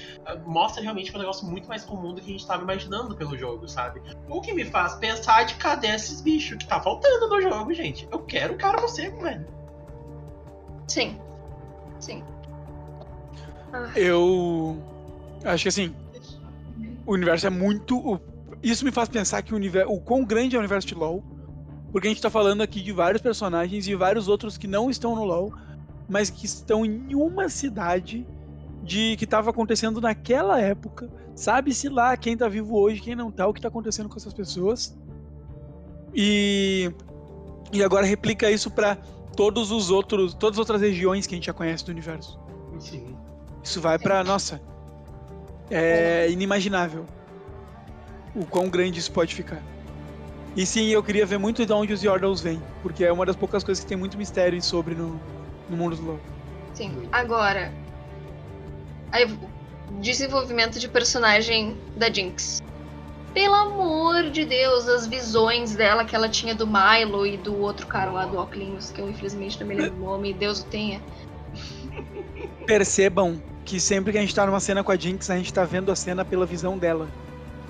[0.47, 3.69] Mostra realmente um negócio muito mais comum do que a gente tava imaginando pelo jogo,
[3.69, 4.01] sabe?
[4.29, 8.09] O que me faz pensar de cadê esses bichos que tá faltando no jogo, gente.
[8.11, 9.47] Eu quero um cara morcego, velho.
[10.89, 11.21] Sim.
[11.99, 12.25] Sim.
[13.73, 14.83] Ah, Eu
[15.45, 15.95] acho que assim,
[17.07, 17.99] o universo é muito.
[17.99, 18.21] o-
[18.63, 19.93] Isso me faz pensar que o universo.
[19.93, 21.23] O quão grande é o universo de LoL.
[21.93, 25.17] Porque a gente tá falando aqui de vários personagens e vários outros que não estão
[25.17, 25.53] no LoL,
[26.09, 28.27] mas que estão em uma cidade
[28.83, 31.11] de que tava acontecendo naquela época.
[31.35, 34.33] Sabe-se lá quem tá vivo hoje, quem não tá, o que tá acontecendo com essas
[34.33, 34.97] pessoas.
[36.15, 36.93] E.
[37.73, 38.97] E agora replica isso pra
[39.37, 40.35] todos os outros.
[40.35, 42.39] Todas as outras regiões que a gente já conhece do universo.
[42.79, 43.17] Sim.
[43.63, 44.25] Isso vai pra.
[44.25, 44.61] Nossa.
[45.71, 47.07] É inimaginável.
[48.35, 49.63] O quão grande isso pode ficar.
[50.57, 52.61] E sim, eu queria ver muito de onde os Yordles vêm.
[52.83, 55.21] Porque é uma das poucas coisas que tem muito mistério sobre no,
[55.69, 56.21] no mundo do LoL.
[56.75, 56.93] sim.
[57.13, 57.73] Agora.
[59.13, 59.29] Aí,
[60.01, 62.61] desenvolvimento de personagem da Jinx.
[63.35, 67.87] Pelo amor de Deus, as visões dela que ela tinha do Milo e do outro
[67.87, 71.01] cara lá do Oclinhos, que eu infelizmente não me lembro o nome, Deus o tenha.
[72.67, 75.65] Percebam que sempre que a gente tá numa cena com a Jinx, a gente tá
[75.65, 77.09] vendo a cena pela visão dela.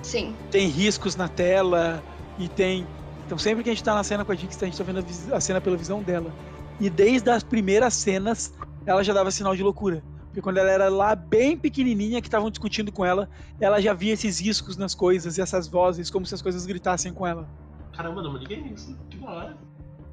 [0.01, 2.03] Sim, Tem riscos na tela
[2.43, 2.85] e tem.
[3.25, 4.99] Então sempre que a gente tá na cena com a Jinx, a gente tá vendo
[5.31, 6.31] a, a cena pela visão dela.
[6.79, 8.53] E desde as primeiras cenas,
[8.85, 10.03] ela já dava sinal de loucura.
[10.25, 14.13] Porque quando ela era lá bem pequenininha, que estavam discutindo com ela, ela já via
[14.13, 17.47] esses riscos nas coisas e essas vozes, como se as coisas gritassem com ela.
[17.95, 18.97] Caramba, não me liguei nisso.
[19.09, 19.57] Que da hora.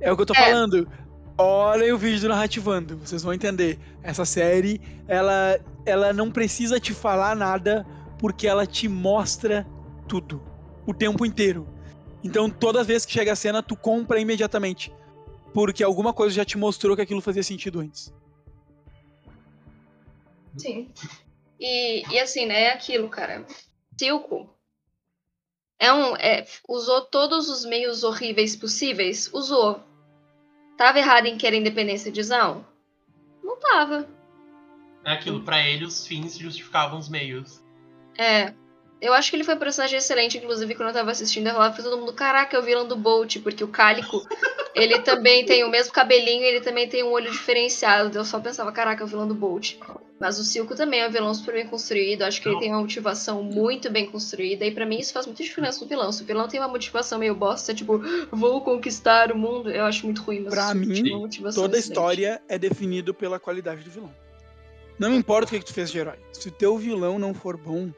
[0.01, 0.45] É o que eu tô É.
[0.45, 0.89] falando.
[1.41, 3.79] Olhem o vídeo do Narrativando, vocês vão entender.
[4.03, 7.87] Essa série, ela, ela não precisa te falar nada,
[8.19, 9.65] porque ela te mostra
[10.09, 10.43] tudo.
[10.85, 11.65] O tempo inteiro.
[12.23, 14.93] Então, toda vez que chega a cena, tu compra imediatamente.
[15.55, 18.13] Porque alguma coisa já te mostrou que aquilo fazia sentido antes.
[20.57, 20.91] Sim.
[21.59, 22.63] E, e assim, né?
[22.65, 23.47] É aquilo, cara.
[23.99, 24.59] Silco
[25.79, 26.17] é um.
[26.17, 29.31] É, usou todos os meios horríveis possíveis?
[29.33, 29.81] Usou.
[30.77, 32.67] Tava errado em querer independência de Zão?
[33.43, 34.09] Não tava.
[35.05, 37.63] É aquilo, pra ele os fins justificavam os meios.
[38.17, 38.53] É.
[39.01, 41.75] Eu acho que ele foi um personagem excelente, inclusive, quando eu tava assistindo, eu falava
[41.75, 44.27] pra todo mundo, caraca, é o vilão do Bolt, porque o Cálico,
[44.75, 48.19] ele também tem o mesmo cabelinho, ele também tem um olho diferenciado.
[48.19, 49.77] Eu só pensava, caraca, é o vilão do Bolt.
[50.19, 52.81] Mas o Silco também é um vilão super bem construído, acho que ele tem uma
[52.81, 56.11] motivação muito bem construída, e pra mim isso faz muita diferença no vilão.
[56.11, 58.01] Se o vilão tem uma motivação meio bosta, tipo,
[58.33, 60.41] vou conquistar o mundo, eu acho muito ruim.
[60.41, 64.13] Mas Pra mim, Toda a história é definida pela qualidade do vilão.
[64.99, 66.19] Não importa o que, que tu fez de herói.
[66.33, 67.89] Se o teu vilão não for bom,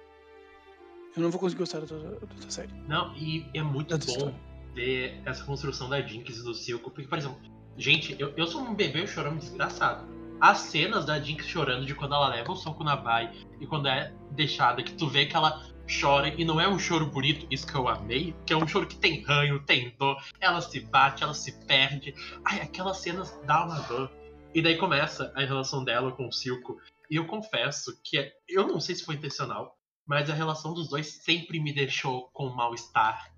[1.17, 2.19] eu não vou conseguir gostar da tua,
[2.49, 2.73] série.
[2.87, 4.35] Não, e é muito bom história.
[4.75, 6.91] ver essa construção da Jinx e do Silco.
[6.91, 7.39] Porque, por exemplo,
[7.77, 10.09] gente, eu, eu sou um bebê chorando desgraçado.
[10.41, 13.89] As cenas da Jinx chorando de quando ela leva o soco na Bai e quando
[13.89, 15.63] é deixada, que tu vê que ela
[16.01, 18.87] chora e não é um choro bonito, isso que eu amei, que é um choro
[18.87, 22.15] que tem ranho, tem dor, ela se bate, ela se perde.
[22.45, 24.11] Ai, aquelas cenas dá uma dor.
[24.55, 26.79] E daí começa a relação dela com o Silco.
[27.11, 29.77] E eu confesso que é, eu não sei se foi intencional,
[30.11, 33.31] mas a relação dos dois sempre me deixou com mal-estar.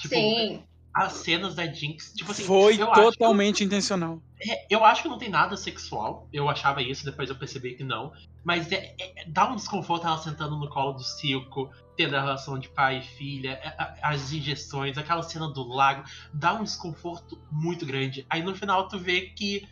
[0.00, 0.62] Tipo, Sim.
[0.94, 4.22] as cenas da Jinx, tipo assim, Foi eu acho, totalmente intencional.
[4.40, 6.26] é, eu acho que não tem nada sexual.
[6.32, 8.10] Eu achava isso, depois eu percebi que não.
[8.42, 12.58] Mas é, é- dá um desconforto ela sentando no colo do Silco, tendo a relação
[12.58, 17.84] de pai e filha, é- as injeções, aquela cena do lago, dá um desconforto muito
[17.84, 18.24] grande.
[18.30, 19.68] Aí no final tu vê que,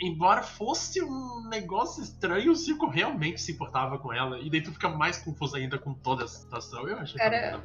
[0.00, 4.38] embora fosse um negócio estranho, o Silco realmente se importava com ela.
[4.38, 6.88] E daí tu fica mais confuso ainda com toda essa situação.
[6.88, 7.62] Eu achei Cara,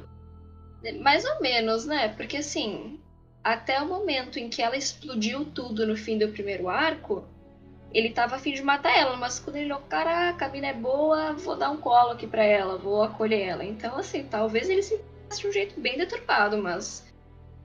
[1.00, 2.08] Mais ou menos, né?
[2.08, 3.00] Porque assim,
[3.42, 7.24] até o momento em que ela explodiu tudo no fim do primeiro arco,
[7.92, 11.34] ele tava afim de matar ela, mas quando ele olhou, caraca, a mina é boa,
[11.34, 13.64] vou dar um colo aqui pra ela, vou acolher ela.
[13.64, 14.98] Então, assim, talvez ele se
[15.36, 17.06] de um jeito bem deturpado, mas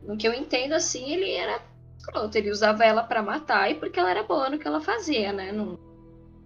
[0.01, 1.61] no que eu entendo, assim, ele era
[2.07, 2.37] escroto.
[2.37, 5.51] Ele usava ela pra matar e porque ela era boa no que ela fazia, né?
[5.51, 5.77] Não...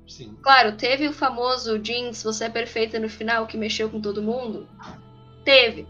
[0.07, 0.35] Sim.
[0.41, 4.67] Claro, teve o famoso Jinx, você é perfeita no final, que mexeu com todo mundo.
[5.45, 5.87] Teve.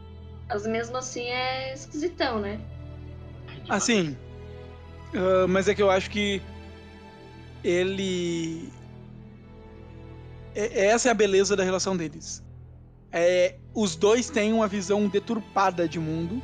[0.48, 2.60] Mas mesmo assim é esquisitão, né?
[3.70, 4.16] Assim,
[5.16, 6.42] ah, mas é que eu acho que
[7.64, 8.72] ele.
[10.54, 12.44] É- essa é a beleza da relação deles.
[13.12, 16.42] É, os dois têm uma visão deturpada de mundo,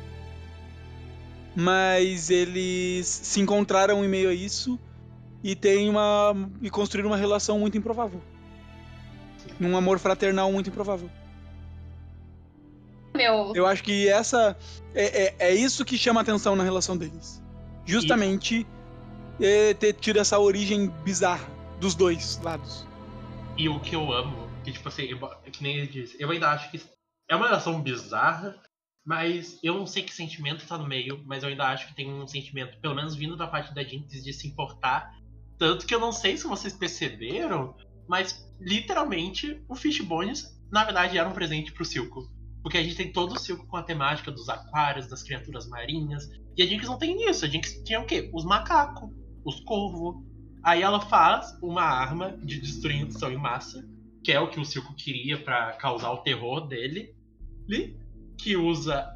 [1.60, 4.78] mas eles se encontraram em meio a isso
[5.42, 8.22] e tem uma e construíram uma relação muito improvável,
[9.58, 11.10] num amor fraternal muito improvável.
[13.16, 14.56] Meu, Eu acho que essa
[14.94, 17.42] é, é, é isso que chama atenção na relação deles.
[17.84, 18.64] Justamente
[19.40, 21.48] é, ter tido essa origem bizarra
[21.80, 22.86] dos dois lados.
[23.56, 25.18] E o que eu amo, que tipo assim, eu-
[25.50, 26.80] que nem ele disse, eu ainda acho que
[27.28, 28.54] é uma relação bizarra,
[29.08, 32.12] mas eu não sei que sentimento tá no meio, mas eu ainda acho que tem
[32.12, 35.10] um sentimento, pelo menos vindo da parte da Jinx, de se importar.
[35.56, 37.74] Tanto que eu não sei se vocês perceberam,
[38.06, 42.30] mas literalmente o Fishbones, na verdade, era um presente pro Silco.
[42.62, 46.28] Porque a gente tem todo o Silco com a temática dos aquários, das criaturas marinhas.
[46.54, 47.46] E a Jinx não tem isso.
[47.46, 48.30] A Jinx tinha o quê?
[48.34, 49.08] Os macacos,
[49.42, 50.22] os corvos.
[50.62, 53.82] Aí ela faz uma arma de destruição em massa,
[54.22, 57.14] que é o que o Silco queria pra causar o terror dele,
[57.66, 57.96] li-
[58.38, 59.06] que usa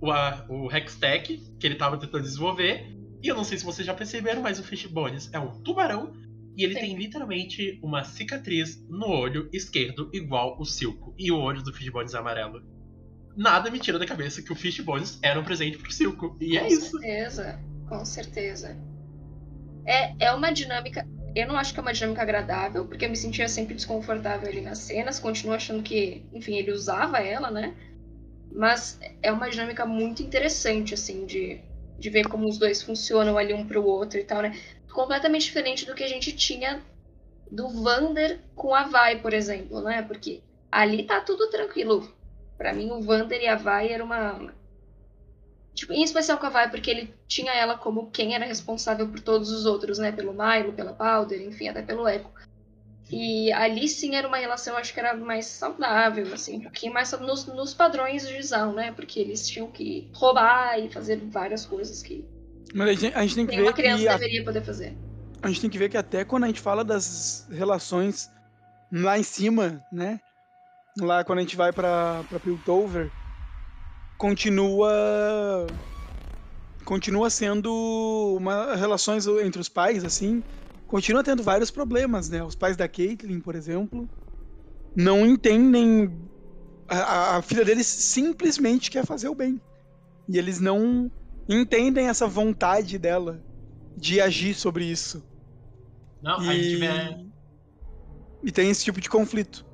[0.00, 2.86] o, a- o Hextech, que ele tava tentando desenvolver.
[3.22, 6.12] E eu não sei se vocês já perceberam, mas o Fishbones é um tubarão
[6.56, 6.80] e ele Sim.
[6.80, 11.14] tem literalmente uma cicatriz no olho esquerdo igual o Silco.
[11.18, 12.62] E o olho do Fishbones é amarelo.
[13.36, 16.36] Nada me tira da cabeça que o Fishbones era um presente pro Silco.
[16.40, 16.90] E é com isso.
[16.98, 17.60] certeza.
[17.88, 18.76] Com certeza.
[19.86, 21.06] É, é uma dinâmica.
[21.34, 24.60] Eu não acho que é uma dinâmica agradável, porque eu me sentia sempre desconfortável ali
[24.60, 25.20] nas cenas.
[25.20, 27.74] Continuo achando que, enfim, ele usava ela, né?
[28.52, 31.60] Mas é uma dinâmica muito interessante, assim, de,
[31.98, 34.58] de ver como os dois funcionam ali um pro outro e tal, né?
[34.92, 36.82] Completamente diferente do que a gente tinha
[37.50, 40.02] do Vander com a Vai, por exemplo, né?
[40.02, 42.12] Porque ali tá tudo tranquilo.
[42.56, 44.52] Pra mim, o Vander e a Vai era uma.
[45.74, 49.20] Tipo, em especial com a Vai, porque ele tinha ela como quem era responsável por
[49.20, 50.12] todos os outros, né?
[50.12, 52.30] Pelo Milo, pela Powder, enfim, até pelo Echo.
[53.12, 57.10] E ali sim era uma relação, acho que era mais saudável, assim, um pouquinho mais
[57.12, 58.92] nos, nos padrões de Zão, né?
[58.92, 62.24] Porque eles tinham que roubar e fazer várias coisas que
[62.74, 64.96] Mas a gente, a gente tem que ver uma criança que a- deveria poder fazer.
[65.42, 68.30] a gente tem que ver que até quando a gente fala das relações
[68.92, 70.20] lá em cima, né?
[70.98, 73.12] Lá quando a gente vai pra, pra Piltover,
[74.18, 75.66] continua.
[76.84, 80.42] Continua sendo uma relações entre os pais, assim.
[80.90, 82.42] Continua tendo vários problemas, né?
[82.42, 84.08] Os pais da Caitlyn, por exemplo,
[84.94, 86.28] não entendem.
[86.88, 89.60] A, a- filha deles simplesmente quer fazer o bem.
[90.28, 91.08] E eles não
[91.48, 93.40] entendem essa vontade dela
[93.96, 95.22] de agir sobre isso.
[96.20, 96.76] Não, a gente E...
[96.78, 97.26] vê.
[98.42, 99.64] e tem esse tipo de conflito.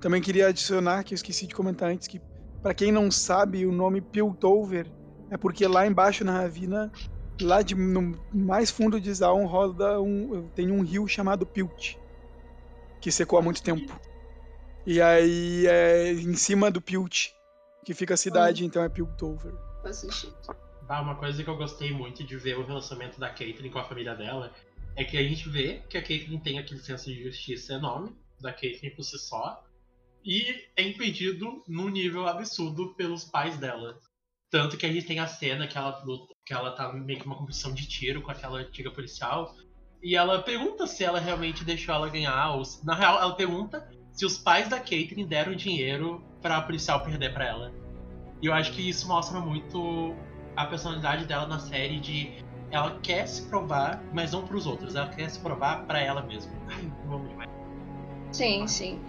[0.00, 2.20] Também queria adicionar, que eu esqueci de comentar antes, que
[2.62, 4.86] pra quem não sabe, o nome Piltover
[5.30, 6.92] é porque lá embaixo na ravina,
[7.40, 11.96] lá de, no mais fundo de Zaun, roda um, tem um rio chamado Pilt,
[13.00, 13.92] que secou há muito tempo.
[14.86, 17.30] E aí é em cima do Pilt
[17.84, 19.52] que fica a cidade, então é Piltover.
[19.82, 20.36] Faz sentido.
[20.88, 23.84] Ah, uma coisa que eu gostei muito de ver o relacionamento da Caitlyn com a
[23.84, 24.52] família dela
[24.94, 28.52] é que a gente vê que a Caitlyn tem aquele senso de justiça enorme da
[28.52, 29.64] Caitlyn por si só
[30.24, 33.98] e é impedido num nível absurdo pelos pais dela.
[34.52, 36.04] Tanto que a gente tem a cena que ela
[36.44, 39.56] que ela tá meio que uma competição de tiro com aquela antiga policial
[40.02, 43.88] e ela pergunta se ela realmente deixou ela ganhar ou se, na real ela pergunta
[44.12, 47.72] se os pais da Caitlyn deram dinheiro pra policial perder pra ela.
[48.42, 50.14] E eu acho que isso mostra muito
[50.54, 55.08] a personalidade dela na série de ela quer se provar, mas não pros outros, ela
[55.08, 56.52] quer se provar pra ela mesma.
[56.68, 57.50] Ai, amo demais.
[58.32, 59.00] Sim, sim.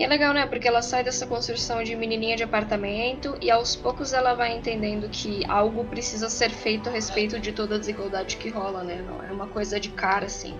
[0.00, 0.46] E é legal, né?
[0.46, 5.06] Porque ela sai dessa construção de menininha de apartamento e aos poucos ela vai entendendo
[5.10, 9.04] que algo precisa ser feito a respeito de toda a desigualdade que rola, né?
[9.06, 10.56] Não é uma coisa de cara, assim.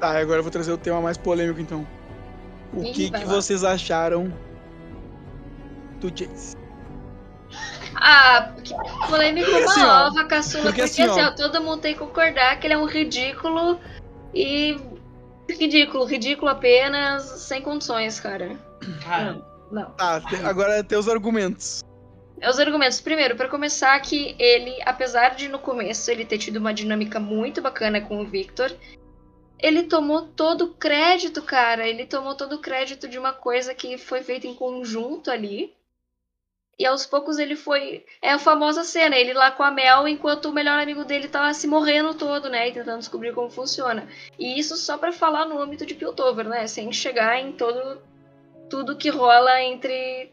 [0.00, 1.86] Tá, agora eu vou trazer o tema mais polêmico então.
[2.72, 3.26] O Ih, que, que lá.
[3.26, 4.32] vocês acharam
[6.00, 6.56] do Jace?
[7.94, 8.72] Ah, que
[9.06, 10.62] polêmico uma Assim, ó, ova, caçula.
[10.62, 13.78] porque Porque, assim, assim, ó, todo mundo tem que concordar que ele é um ridículo
[14.32, 14.80] e.
[15.48, 18.56] Ridículo, ridículo apenas, sem condições, cara.
[19.02, 19.90] Cara, Não.
[19.92, 21.80] Tá, te- agora tem os argumentos.
[22.40, 23.00] É os argumentos.
[23.00, 27.60] Primeiro, pra começar, que ele, apesar de no começo ele ter tido uma dinâmica muito
[27.60, 28.72] bacana com o Victor,
[29.58, 31.86] ele tomou todo o crédito, cara.
[31.88, 35.74] Ele tomou todo o crédito de uma coisa que foi feita em conjunto ali.
[36.78, 38.04] E aos poucos ele foi.
[38.22, 41.52] É a famosa cena, ele lá com a Mel, enquanto o melhor amigo dele tava
[41.52, 42.68] se morrendo todo, né?
[42.68, 44.06] E tentando descobrir como funciona.
[44.38, 46.66] E isso só pra falar no âmbito de Piltover, né?
[46.68, 48.00] Sem chegar em todo.
[48.70, 50.32] Tudo que rola entre.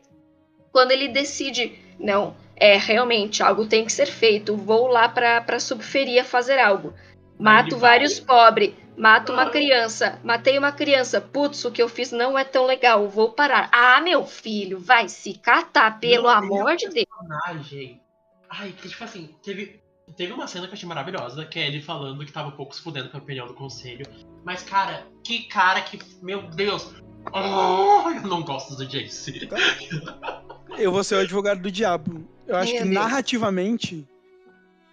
[0.71, 4.55] Quando ele decide, não, é realmente, algo tem que ser feito.
[4.55, 6.93] Vou lá pra, pra subferia fazer algo.
[7.39, 11.19] Mato vários pobres, mato uma criança, matei uma criança.
[11.21, 13.69] Putz, o que eu fiz não é tão legal, vou parar.
[13.71, 17.05] Ah, meu filho, vai se catar, pelo Meu amor de Deus.
[17.05, 18.01] personagem.
[18.49, 19.81] Ai, que tipo assim, teve,
[20.15, 22.75] teve uma cena que eu achei maravilhosa, que é ele falando que tava um pouco
[22.75, 24.05] se fudendo com a opinião do conselho.
[24.43, 25.99] Mas, cara, que cara que.
[26.21, 26.93] Meu Deus!
[27.34, 29.49] Oh, eu não gosto do Jace.
[30.77, 32.27] Eu vou ser o advogado do diabo.
[32.45, 32.95] Eu acho Meu que Deus.
[32.95, 34.05] narrativamente,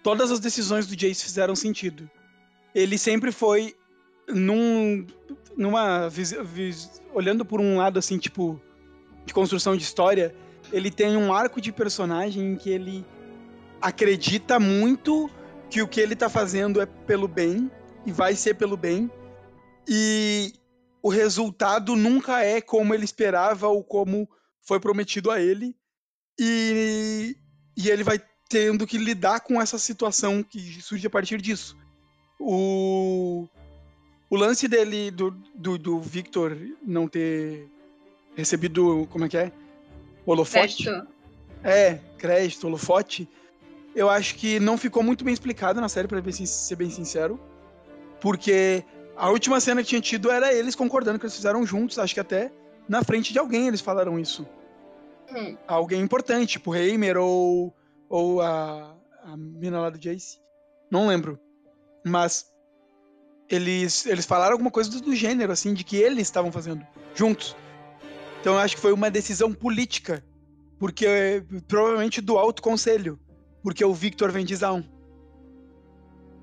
[0.01, 2.09] todas as decisões do Jace fizeram sentido.
[2.73, 3.75] Ele sempre foi
[4.27, 5.05] num.
[5.55, 6.09] numa.
[6.09, 8.59] vis- vis- olhando por um lado assim, tipo.
[9.25, 10.35] de construção de história,
[10.71, 13.05] ele tem um arco de personagem em que ele
[13.81, 15.29] acredita muito
[15.69, 17.69] que o que ele tá fazendo é pelo bem
[18.05, 19.09] e vai ser pelo bem.
[19.87, 20.53] E
[21.01, 24.29] o resultado nunca é como ele esperava ou como
[24.61, 25.75] foi prometido a ele.
[26.39, 27.35] E,
[27.75, 31.77] e ele vai tendo que lidar com essa situação que surge a partir disso.
[32.39, 33.47] O,
[34.33, 37.69] o lance dele, do, do, do Victor não ter
[38.35, 39.51] recebido, como é que é?
[40.25, 40.85] Holofote.
[40.85, 41.07] Crédito.
[41.63, 43.29] É, crédito, holofote.
[43.95, 47.39] Eu acho que não ficou muito bem explicado na série, pra ser bem sincero.
[48.19, 48.83] Porque
[49.15, 51.99] a última cena que tinha tido era eles concordando que eles fizeram juntos.
[51.99, 52.51] Acho que até
[52.89, 54.47] na frente de alguém eles falaram isso.
[55.31, 55.55] Hum.
[55.67, 57.71] Alguém importante, tipo o Heimer ou,
[58.09, 60.39] ou a, a mina lá do Jace.
[60.89, 61.39] Não lembro.
[62.03, 62.51] Mas
[63.55, 66.85] eles, eles falaram alguma coisa do, do gênero, assim, de que eles estavam fazendo
[67.15, 67.55] juntos.
[68.41, 70.23] Então eu acho que foi uma decisão política.
[70.79, 73.17] Porque provavelmente do alto conselho.
[73.61, 74.83] Porque o Victor vem de Zaun.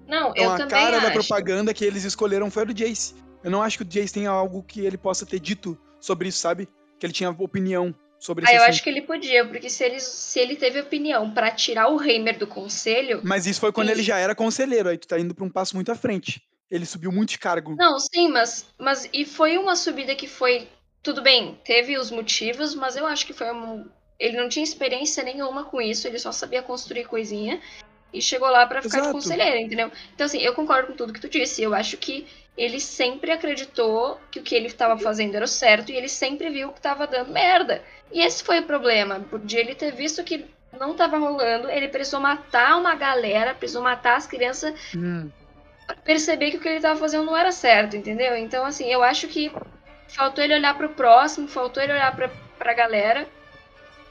[0.09, 1.13] Não, Então eu a também cara da acho.
[1.13, 3.15] propaganda que eles escolheram foi a do Jace.
[3.45, 6.39] Eu não acho que o Jace tenha algo que ele possa ter dito sobre isso,
[6.39, 6.69] sabe?
[6.99, 8.71] Que ele tinha opinião sobre Ah, esse eu assunto.
[8.71, 12.39] acho que ele podia, porque se ele, se ele teve opinião pra tirar o Heimer
[12.39, 13.93] do conselho, Mas isso foi quando Sim.
[13.95, 16.43] ele já era conselheiro, aí tu tá indo pra um passo muito à frente.
[16.71, 17.75] Ele subiu muito de cargo.
[17.77, 20.69] Não, sim, mas, mas e foi uma subida que foi.
[21.03, 23.87] Tudo bem, teve os motivos, mas eu acho que foi um.
[24.19, 27.61] Ele não tinha experiência nenhuma com isso, ele só sabia construir coisinha
[28.13, 29.91] e chegou lá pra ficar de conselheiro, entendeu?
[30.15, 31.63] Então, assim, eu concordo com tudo que tu disse.
[31.63, 35.91] Eu acho que ele sempre acreditou que o que ele estava fazendo era o certo
[35.91, 37.83] e ele sempre viu que tava dando merda.
[38.13, 40.45] E esse foi o problema, de ele ter visto que
[40.79, 45.31] não tava rolando, ele precisou matar uma galera, precisou matar as crianças Hum,
[46.05, 48.37] perceber que o que ele tava fazendo não era certo, entendeu?
[48.37, 49.51] Então, assim, eu acho que
[50.09, 52.29] faltou ele olhar pro próximo, faltou ele olhar pra,
[52.59, 53.29] pra galera.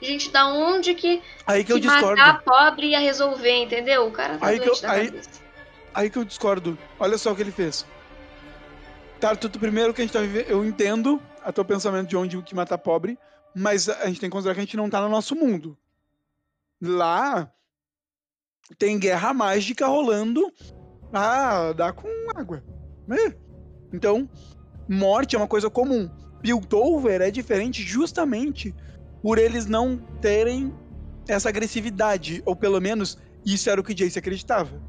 [0.01, 2.15] Gente, da onde que, Aí que eu que discordo.
[2.21, 4.07] matar pobre ia resolver, entendeu?
[4.07, 5.21] O cara tá Aí que eu- aí-.
[5.93, 6.77] Aí que eu discordo.
[6.99, 7.85] Olha só o que ele fez.
[9.19, 10.47] Tá, tudo primeiro que a gente tá vivendo.
[10.47, 13.19] Eu entendo a teu pensamento de onde que matar pobre,
[13.53, 15.77] mas a gente tem que considerar que a gente não tá no nosso mundo.
[16.81, 17.51] Lá
[18.77, 20.49] tem guerra mágica rolando.
[21.13, 22.63] Ah, dá com água.
[23.07, 23.35] né?
[23.91, 24.29] Então,
[24.87, 26.09] morte é uma coisa comum.
[26.41, 28.73] Piltover é diferente justamente
[29.21, 30.73] por eles não terem
[31.27, 34.81] essa agressividade, ou pelo menos isso era o que Jace acreditava.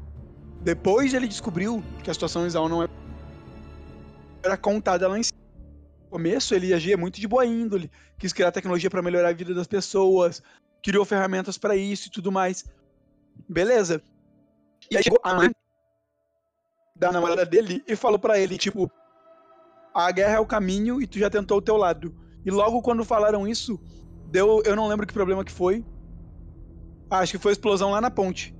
[0.61, 2.87] Depois ele descobriu que a situação em Zal não
[4.43, 5.39] era contada lá em cima.
[6.03, 9.53] No começo ele agia muito de boa índole, quis criar tecnologia para melhorar a vida
[9.53, 10.41] das pessoas,
[10.83, 12.65] criou ferramentas para isso e tudo mais.
[13.49, 14.01] Beleza.
[14.89, 15.51] E aí chegou a mãe
[17.01, 18.89] da namorada dele e falou para ele, tipo,
[19.91, 22.15] a guerra é o caminho e tu já tentou o teu lado.
[22.45, 23.79] E logo quando falaram isso,
[24.27, 25.83] deu, eu não lembro que problema que foi.
[27.09, 28.55] Ah, acho que foi explosão lá na ponte.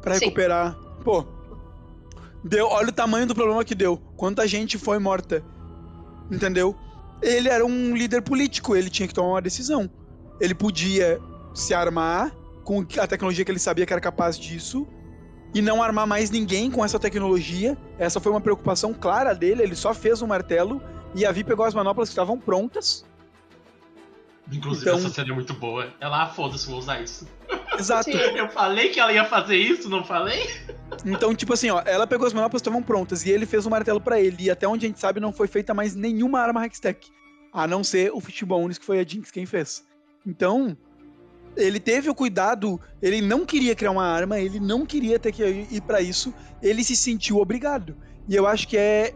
[0.00, 0.24] Pra Sim.
[0.24, 0.74] recuperar.
[1.04, 1.26] Pô.
[2.42, 3.98] Deu, olha o tamanho do problema que deu.
[4.16, 5.44] Quanta gente foi morta.
[6.30, 6.74] Entendeu?
[7.20, 9.90] Ele era um líder político, ele tinha que tomar uma decisão.
[10.40, 11.20] Ele podia
[11.52, 12.34] se armar
[12.64, 14.88] com a tecnologia que ele sabia que era capaz disso
[15.54, 17.78] e não armar mais ninguém com essa tecnologia.
[17.98, 20.82] Essa foi uma preocupação clara dele, ele só fez o martelo
[21.14, 23.06] e a Vi pegou as manoplas que estavam prontas.
[24.52, 25.88] Inclusive, Então- essa cena é muito boa.
[26.00, 27.26] Ela, ah, foda-se, vou usar isso.
[27.78, 28.10] Exato.
[28.36, 30.50] Eu falei que ela ia fazer isso, não falei?
[31.06, 33.70] Então, tipo assim, ó, ela pegou as manoplas que estavam prontas e ele fez o
[33.70, 34.44] martelo pra ele.
[34.44, 37.08] E até onde a gente sabe, não foi feita mais nenhuma arma Hextech.
[37.52, 39.84] A não ser o Fishbones, que foi a Jinx quem fez.
[40.26, 40.76] Então,
[41.56, 45.42] ele teve o cuidado, ele não queria criar uma arma, ele não queria ter que
[45.70, 46.32] ir pra isso,
[46.62, 47.96] ele se sentiu obrigado.
[48.28, 49.14] E eu acho que é.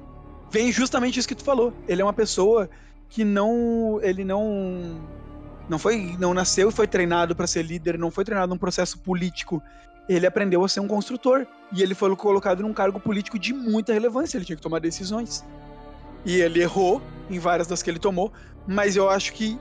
[0.50, 1.74] Vem justamente isso que tu falou.
[1.86, 2.70] Ele é uma pessoa
[3.08, 3.98] que não.
[4.02, 5.00] Ele não.
[5.68, 6.16] Não foi.
[6.18, 9.62] Não nasceu e foi treinado pra ser líder, não foi treinado num processo político
[10.08, 11.46] ele aprendeu a ser um construtor.
[11.72, 14.38] E ele foi colocado num cargo político de muita relevância.
[14.38, 15.44] Ele tinha que tomar decisões.
[16.24, 18.32] E ele errou em várias das que ele tomou.
[18.66, 19.58] Mas eu acho que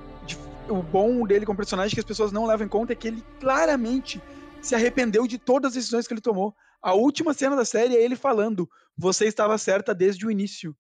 [0.70, 3.24] o bom dele como personagem que as pessoas não levam em conta é que ele
[3.40, 4.22] claramente
[4.62, 6.56] se arrependeu de todas as decisões que ele tomou.
[6.82, 10.76] A última cena da série é ele falando: Você estava certa desde o início.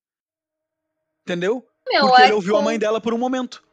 [1.26, 1.66] Entendeu?
[1.90, 3.64] Meu, Porque é ele ouviu a mãe dela por um momento.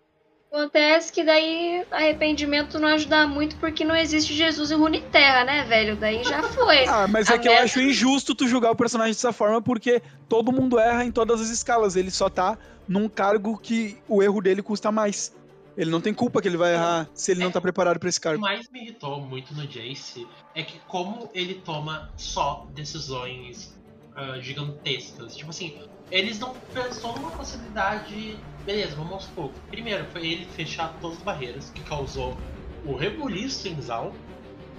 [0.54, 5.96] Acontece que daí arrependimento não ajuda muito porque não existe Jesus em Runeterra, né, velho?
[5.96, 6.84] Daí já foi.
[6.86, 10.00] Ah, mas A é que eu acho injusto tu julgar o personagem dessa forma porque
[10.28, 11.96] todo mundo erra em todas as escalas.
[11.96, 12.56] Ele só tá
[12.86, 15.34] num cargo que o erro dele custa mais.
[15.76, 18.18] Ele não tem culpa que ele vai errar se ele não tá preparado pra esse
[18.18, 18.40] O que cargo.
[18.40, 23.74] mais me irritou muito no Jace é que como ele toma só decisões
[24.16, 25.36] ah, gigantescas.
[25.36, 25.76] Tipo assim,
[26.10, 28.38] eles não pensou numa possibilidade.
[28.64, 29.58] Beleza, vamos aos poucos.
[29.68, 32.36] Primeiro, foi ele fechar todas as barreiras, que causou
[32.84, 34.14] o rebuliço em Zal.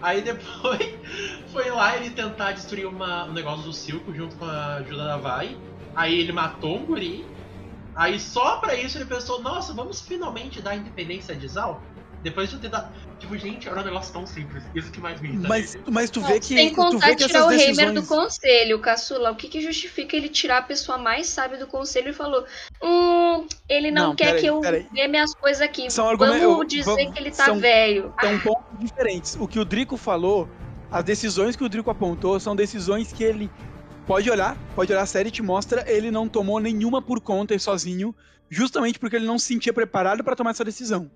[0.01, 0.79] Aí depois
[1.51, 5.17] foi lá ele tentar destruir uma, um negócio do circo junto com a ajuda da
[5.17, 5.57] Vai.
[5.93, 7.25] Aí ele matou um guri.
[7.95, 11.81] Aí só pra isso ele pensou, nossa, vamos finalmente dar a independência de Zal?
[12.21, 12.91] Depois de ter dado.
[13.19, 14.63] Tipo, gente, era um negócio tão simples.
[14.73, 15.47] Isso que mais me irrita.
[15.47, 18.01] Mas, mas tu vê que, sem tu contar vê que tirar essas o Heimer do
[18.01, 18.07] decisões...
[18.07, 19.31] conselho, Caçula.
[19.31, 22.43] O que, que justifica ele tirar a pessoa mais sábia do conselho e falou:
[22.83, 24.59] Hum, ele não, Não, quer peraí, que eu
[24.91, 25.89] dê minhas coisas aqui.
[25.91, 28.11] São Vamos eu- dizer vamos- que ele tá são- velho.
[28.19, 29.35] são pontos diferentes.
[29.39, 30.49] O que o Drico falou,
[30.91, 33.51] as decisões que o Drico apontou são decisões que ele
[34.05, 37.59] pode olhar, pode olhar a série te mostra, ele não tomou nenhuma por conta e
[37.59, 38.13] sozinho,
[38.49, 41.09] justamente porque ele não se sentia preparado para tomar essa decisão.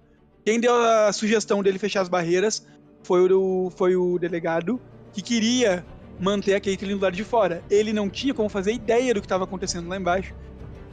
[0.46, 2.66] Quem deu a sugestão dele fechar as barreiras
[3.04, 4.80] foi o, foi o delegado
[5.14, 5.86] que queria
[6.20, 7.64] manter a Caitlyn do lado de fora.
[7.70, 10.34] Ele não tinha como fazer ideia do que estava acontecendo lá embaixo.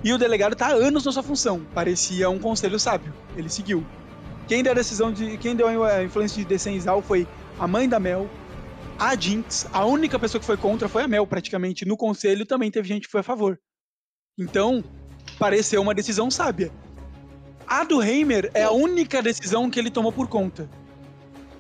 [0.05, 1.66] E o delegado tá há anos na sua função.
[1.74, 3.12] Parecia um conselho sábio.
[3.36, 3.84] Ele seguiu.
[4.47, 5.36] Quem deu a decisão de.
[5.38, 7.26] Quem deu a influência de descer em Zal foi
[7.59, 8.28] a mãe da Mel,
[8.99, 9.66] a Jinx.
[9.72, 11.84] A única pessoa que foi contra foi a Mel, praticamente.
[11.84, 13.59] No conselho também teve gente que foi a favor.
[14.38, 14.82] Então,
[15.38, 16.70] pareceu uma decisão sábia.
[17.66, 20.68] A do Heimer é a única decisão que ele tomou por conta.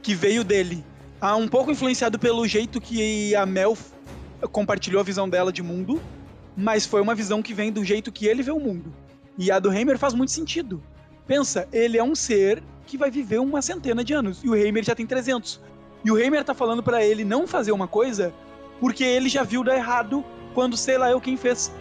[0.02, 0.84] Que veio dele.
[1.20, 3.76] Ah, um pouco influenciado pelo jeito que a Mel
[4.52, 6.00] compartilhou a visão dela de mundo,
[6.56, 8.94] mas foi uma visão que vem do jeito que ele vê o mundo.
[9.38, 10.82] E a do Heimer faz muito sentido.
[11.26, 14.84] Pensa, ele é um ser que vai viver uma centena de anos, e o Heimer
[14.84, 15.60] já tem 300.
[16.04, 18.32] E o Heimer tá falando para ele não fazer uma coisa
[18.80, 20.24] porque ele já viu dar errado
[20.54, 21.72] quando sei lá eu quem fez.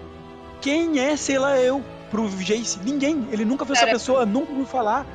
[0.61, 2.79] Quem é sei lá eu pro Jace?
[2.79, 3.27] Ninguém.
[3.31, 5.05] Ele nunca viu essa pessoa, nunca ouviu falar.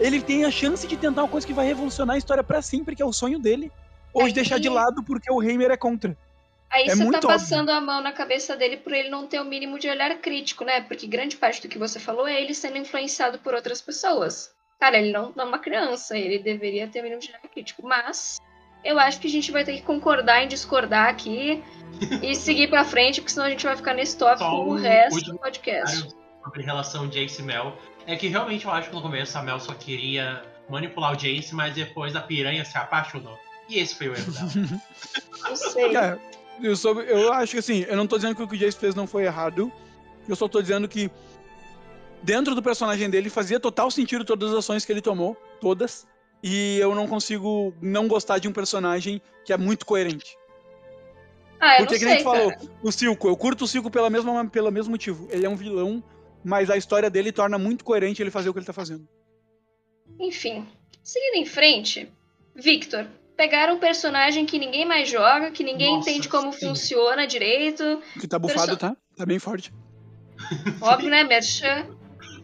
[0.00, 2.94] Ele tem a chance de tentar uma coisa que vai revolucionar a história para sempre,
[2.94, 3.70] que é o sonho dele.
[4.12, 6.16] Ou de deixar de lado porque o Heimer é contra.
[6.70, 9.44] Aí É você tá passando a mão na cabeça dele por ele não ter o
[9.44, 10.80] mínimo de olhar crítico, né?
[10.80, 14.50] Porque grande parte do que você falou é ele sendo influenciado por outras pessoas.
[14.80, 17.86] Cara, ele não, não é uma criança, ele deveria ter o mínimo de olhar crítico.
[17.86, 18.38] Mas
[18.88, 21.62] eu acho que a gente vai ter que concordar em discordar aqui
[22.22, 24.76] e seguir pra frente, porque senão a gente vai ficar nesse tópico Só o um
[24.76, 26.08] resto do podcast.
[26.44, 27.76] sobre relação Jace e Mel
[28.06, 31.54] é que realmente eu acho que no começo a Mel só queria manipular o Jace,
[31.54, 33.38] mas depois a piranha se apaixonou.
[33.68, 34.48] E esse foi o erro dela.
[35.48, 35.96] Não sei.
[35.96, 36.18] É,
[36.62, 38.78] eu, soube- eu acho que assim, eu não tô dizendo que o que o Jace
[38.78, 39.70] fez não foi errado.
[40.28, 41.10] Eu só tô dizendo que
[42.22, 46.06] dentro do personagem dele fazia total sentido todas as ações que ele tomou, todas.
[46.42, 50.36] E eu não consigo não gostar de um personagem que é muito coerente.
[51.58, 52.70] Ah, eu Porque não que nem sei, gente falou, cara.
[52.82, 55.26] o Silco, eu curto o Silco pela mesma, pelo mesmo motivo.
[55.30, 56.02] Ele é um vilão,
[56.44, 59.08] mas a história dele torna muito coerente ele fazer o que ele tá fazendo.
[60.20, 60.66] Enfim,
[61.02, 62.12] seguindo em frente,
[62.54, 63.06] Victor.
[63.36, 66.68] Pegaram um personagem que ninguém mais joga, que ninguém Nossa, entende como sim.
[66.68, 68.00] funciona direito.
[68.18, 68.96] Que tá bufado, tá?
[69.14, 69.72] Tá bem forte.
[70.80, 71.86] Óbvio, né, Merchan?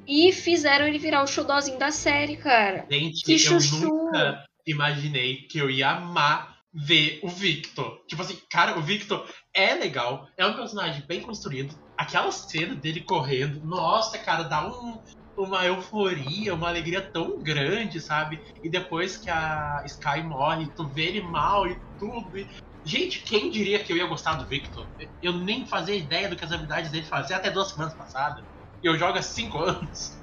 [0.06, 2.86] E fizeram ele virar o xodózinho da série, cara.
[2.90, 3.80] Gente, Que eu chuchu.
[3.80, 8.02] nunca imaginei que eu ia amar ver o Victor.
[8.08, 11.74] Tipo assim, cara, o Victor é legal, é um personagem bem construído.
[11.96, 14.98] Aquela cena dele correndo, nossa, cara, dá um,
[15.36, 18.40] uma euforia, uma alegria tão grande, sabe?
[18.62, 22.38] E depois que a Sky morre, tu vê ele mal e tudo.
[22.38, 22.46] e-
[22.84, 24.88] Gente, quem diria que eu ia gostar do Victor?
[25.20, 28.44] Eu nem fazia ideia do que as habilidades dele faziam até duas semanas passadas.
[28.82, 30.18] E eu jogo há cinco anos.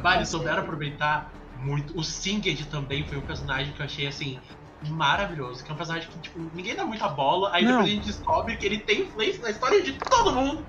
[0.00, 1.96] Bah, eles souberam aproveitar muito.
[1.98, 4.40] O Singed também foi um personagem que eu achei assim
[4.88, 5.62] maravilhoso.
[5.62, 7.50] Que é um personagem que, tipo, ninguém dá muita bola.
[7.52, 7.72] Aí Não.
[7.72, 10.64] depois a gente descobre que ele tem influência na história de todo mundo.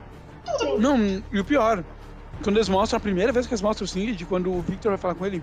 [0.77, 1.83] Não, e o pior,
[2.43, 4.97] quando eles mostram, a primeira vez que eles mostram o Singed, quando o Victor vai
[4.97, 5.41] falar com ele,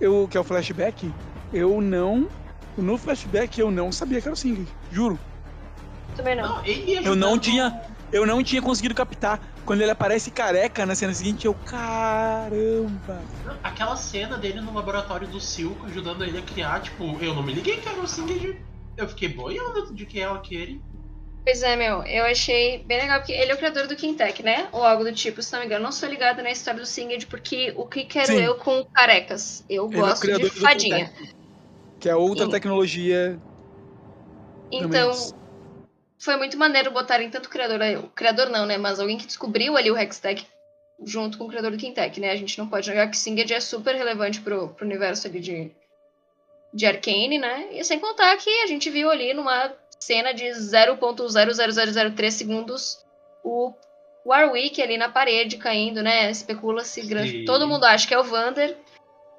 [0.00, 1.12] eu, que é o flashback,
[1.52, 2.28] eu não.
[2.76, 5.18] No flashback eu não sabia que era o Singed, juro.
[6.16, 6.56] Também não.
[6.56, 7.82] Não, ele Eu não tinha.
[8.12, 9.40] Eu não tinha conseguido captar.
[9.64, 11.54] Quando ele aparece careca na cena seguinte, eu.
[11.54, 13.22] Caramba!
[13.62, 17.52] Aquela cena dele no laboratório do Silco ajudando ele a criar, tipo, eu não me
[17.52, 18.56] liguei que era o Singed.
[18.96, 20.80] Eu fiquei boiando de que é aquele.
[21.44, 24.68] Pois é, meu, eu achei bem legal, porque ele é o criador do Quintec, né?
[24.72, 25.84] Ou algo do tipo, se não me engano.
[25.84, 28.40] Não sou ligada na história do Singed, porque o que quero Sim.
[28.40, 29.64] eu com carecas?
[29.68, 31.12] Eu Ele é gosto de criador do fadinha.
[32.00, 32.50] Que é outra Sim.
[32.50, 33.40] tecnologia.
[34.70, 35.37] Então, Também.
[36.18, 37.80] Foi muito maneiro botarem tanto o criador.
[38.04, 38.76] O criador não, né?
[38.76, 40.46] Mas alguém que descobriu ali o Hextech
[41.04, 42.32] junto com o criador do Quintec, né?
[42.32, 45.70] A gente não pode negar que Singed é super relevante pro, pro universo ali de,
[46.74, 47.68] de Arcane, né?
[47.72, 53.04] E sem contar que a gente viu ali numa cena de 0.00003 segundos
[53.44, 53.72] o
[54.26, 56.30] Warwick ali na parede caindo, né?
[56.30, 57.30] Especula-se grande.
[57.30, 57.44] Sim.
[57.44, 58.76] Todo mundo acha que é o Vander.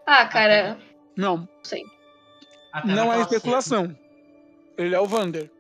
[0.05, 0.77] Ah, cara,
[1.15, 1.47] Não,
[2.71, 3.95] Até não é especulação.
[4.77, 5.51] Ele é o Vander.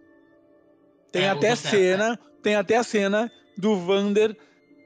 [1.11, 2.19] Tem É, até cena.
[2.41, 4.35] Tem até a cena do Vander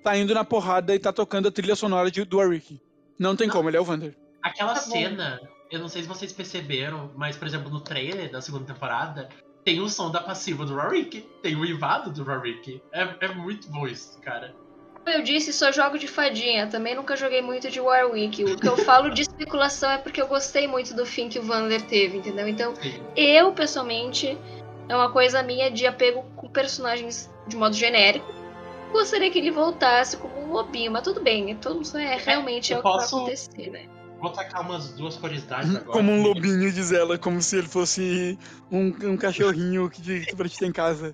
[0.04, 2.80] tá indo na porrada e tá tocando a trilha sonora de, do Warwick.
[3.18, 3.56] Não tem Não.
[3.56, 4.16] como, ele é o Vander.
[4.42, 5.40] Aquela Tá cena,
[5.72, 9.30] eu não sei se vocês perceberam, mas, por exemplo, no trailer da segunda temporada,
[9.64, 12.82] tem o som da passiva do Warwick, tem o invado do Warwick.
[12.92, 14.54] É, é muito bom isso, cara.
[14.96, 16.68] Como eu disse, só jogo de fadinha.
[16.68, 18.44] Também nunca joguei muito de Warwick.
[18.44, 21.44] O que eu falo de especulação é porque eu gostei muito do fim que o
[21.44, 22.48] Vander teve, entendeu?
[22.48, 23.02] Então, Sim.
[23.16, 24.38] eu, pessoalmente,
[24.90, 28.26] é uma coisa minha de apego com personagens de modo genérico.
[28.92, 31.56] Gostaria que ele voltasse como um lobinho, mas tudo bem.
[31.58, 33.88] Todo mundo é realmente é eu o que vai posso- acontecer, né?
[34.22, 35.92] Vou tacar umas duas curiosidades agora.
[35.92, 38.38] Como um lobinho, diz ela, como se ele fosse
[38.72, 41.14] um, um cachorrinho que, que pra gente ter em casa.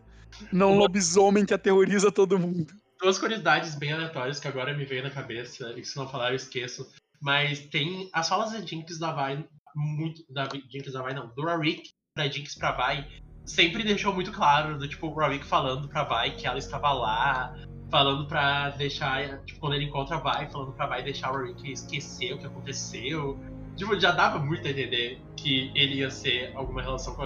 [0.52, 2.68] Não um lobisomem que aterroriza todo mundo.
[3.02, 6.36] Duas curiosidades bem aleatórias que agora me veio na cabeça, e se não falar eu
[6.36, 6.88] esqueço.
[7.20, 9.44] Mas tem as falas da Jinx da Vai,
[9.76, 10.22] muito.
[10.32, 13.08] Da Jinx da Vai, não, do Warwick da Jinx pra Vai,
[13.50, 17.56] sempre deixou muito claro, do tipo, o Warwick falando pra Vai que ela estava lá,
[17.90, 21.72] falando pra deixar, tipo, quando ele encontra a Vai, falando pra Vai deixar o Warwick
[21.72, 23.40] esquecer o que aconteceu.
[23.76, 27.24] Tipo, já dava muito a entender que ele ia ser alguma relação com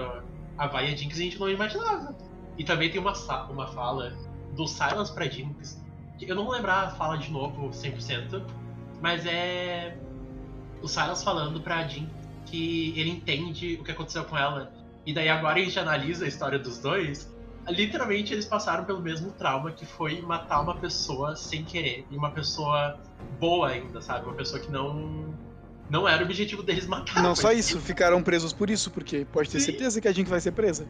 [0.57, 2.15] a, Vai e a Jinx e a gente não imaginava.
[2.57, 3.13] E também tem uma,
[3.49, 4.17] uma fala
[4.55, 5.81] do Silence pra Jinx.
[6.21, 8.45] Eu não vou lembrar a fala de novo 100%,
[9.01, 9.97] mas é
[10.81, 12.09] o Silence falando pra Jinx
[12.45, 14.71] que ele entende o que aconteceu com ela.
[15.05, 17.31] E daí agora a gente analisa a história dos dois.
[17.67, 22.05] literalmente eles passaram pelo mesmo trauma que foi matar uma pessoa sem querer.
[22.09, 22.99] E uma pessoa
[23.39, 24.25] boa ainda, sabe?
[24.25, 25.33] Uma pessoa que não.
[25.89, 27.21] Não era o objetivo deles matar.
[27.21, 29.65] Não só isso, ficaram presos por isso, porque pode ter Sim.
[29.65, 30.87] certeza que a gente vai ser presa.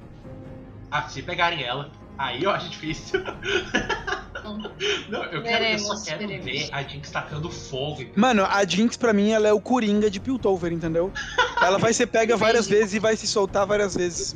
[0.91, 3.20] Ah, se pegarem ela, aí eu acho difícil.
[5.10, 6.46] Não, eu, quero, eu só quero veremos.
[6.46, 8.04] ver a Jinx tacando fogo.
[8.16, 11.12] Mano, a Jinx pra mim ela é o Coringa de Piltover, entendeu?
[11.62, 14.36] Ela vai ser pega várias vezes e vai se soltar várias vezes.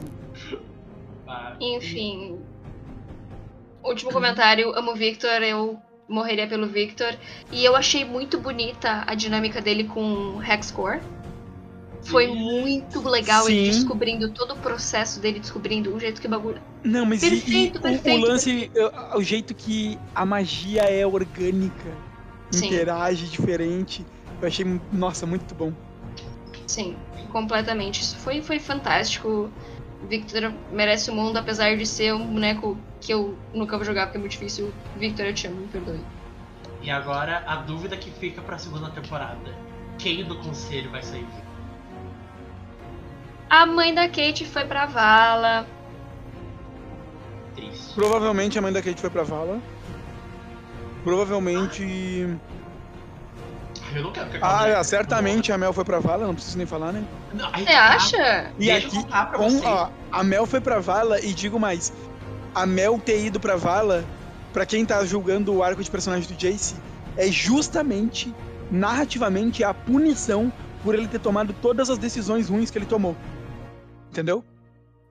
[1.60, 2.40] Enfim.
[3.84, 7.16] Último comentário, amo o Victor, eu morreria pelo Victor.
[7.52, 11.02] E eu achei muito bonita a dinâmica dele com Hexcore.
[12.04, 13.78] Foi muito legal ele Sim.
[13.80, 16.62] descobrindo todo o processo dele, descobrindo o jeito que o bagulho.
[16.84, 18.72] Não, mas e- Perfeito, e, o- perfeito, o, lance,
[19.14, 21.98] o, o jeito que a magia é orgânica,
[22.52, 22.68] Sim.
[22.68, 24.06] interage diferente.
[24.42, 25.74] Eu achei, nossa, muito bom.
[26.68, 26.96] Sim,
[27.32, 28.02] completamente.
[28.02, 29.52] Isso foi, foi fantástico.
[30.08, 34.18] Victor merece o mundo, apesar de ser um boneco que eu nunca vou jogar porque
[34.18, 34.72] é muito difícil.
[34.96, 36.00] Victor, eu te amo, me perdoe.
[36.82, 39.56] E agora a dúvida que fica pra segunda temporada.
[39.98, 41.47] Quem do conselho vai sair vivo?
[43.50, 45.66] A mãe da Kate foi pra vala.
[47.56, 47.94] Triste.
[47.96, 49.60] Provavelmente a mãe da Kate foi pra vala.
[51.04, 52.38] Provavelmente.
[53.82, 56.58] Ah, Eu não quero que Ah, é, certamente a Mel foi pra vala, não preciso
[56.58, 57.04] nem falar, né?
[57.34, 57.88] Não, aí Você tá.
[57.88, 58.52] acha?
[58.60, 58.98] E Deixa aqui,
[59.38, 61.94] com, ó, a Mel foi pra vala e digo mais,
[62.54, 64.04] a Mel ter ido pra vala,
[64.52, 66.76] pra quem tá julgando o arco de personagem do Jace,
[67.16, 68.36] é justamente,
[68.70, 70.52] narrativamente, a punição
[70.84, 73.16] por ele ter tomado todas as decisões ruins que ele tomou.
[74.18, 74.44] Entendeu?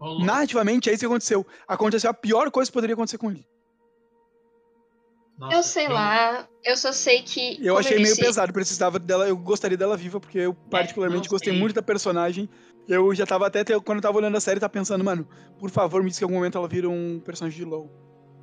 [0.01, 1.47] Lu, Narrativamente é isso que aconteceu.
[1.69, 3.47] Aconteceu a pior coisa que poderia acontecer com ele.
[5.39, 6.49] nossa, Eu sei lá.
[6.65, 7.65] Eu só sei que.
[7.65, 11.31] Eu achei meio disse, pesado, precisava dela, eu gostaria dela viva, porque eu particularmente não
[11.31, 11.61] gostei sei.
[11.61, 12.49] muito da personagem.
[12.89, 15.27] Eu já tava até, quando eu tava olhando a série, tá pensando, mano,
[15.59, 17.91] por favor, me diz que em algum momento ela vira um personagem de LoL.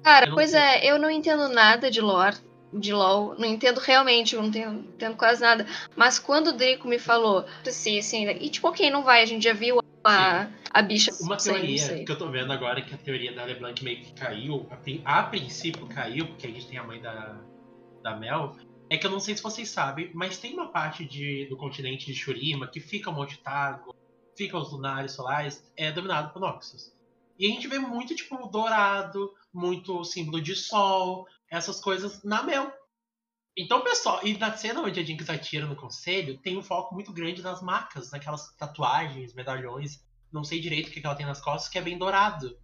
[0.04, 0.60] Cara, Eu pois sei.
[0.60, 2.36] é, eu não entendo nada de lore,
[2.74, 3.36] de LOL.
[3.38, 5.66] Não entendo realmente, eu não tenho, entendo quase nada.
[5.96, 9.44] Mas quando o Drico me falou, assim, assim, e tipo, ok, não vai, a gente
[9.44, 12.98] já viu a, a bicha Uma sem- teoria que eu tô vendo agora que a
[12.98, 14.68] teoria da LeBlanc meio que caiu,
[15.06, 17.40] a, a princípio caiu, porque a gente tem a mãe da,
[18.02, 18.56] da Mel,
[18.90, 22.06] é que eu não sei se vocês sabem, mas tem uma parte de, do continente
[22.06, 23.96] de Shurima que fica o Monte Tago,
[24.38, 26.92] fica os lunares solares, é dominado por Noxus.
[27.40, 32.72] E a gente vê muito, tipo, dourado, muito símbolo de sol, essas coisas na Mel.
[33.56, 37.14] Então, pessoal, e na cena onde a Jinx atira no conselho, tem um foco muito
[37.14, 41.70] grande nas marcas, naquelas tatuagens, medalhões, não sei direito o que ela tem nas costas,
[41.70, 42.58] que é bem dourado.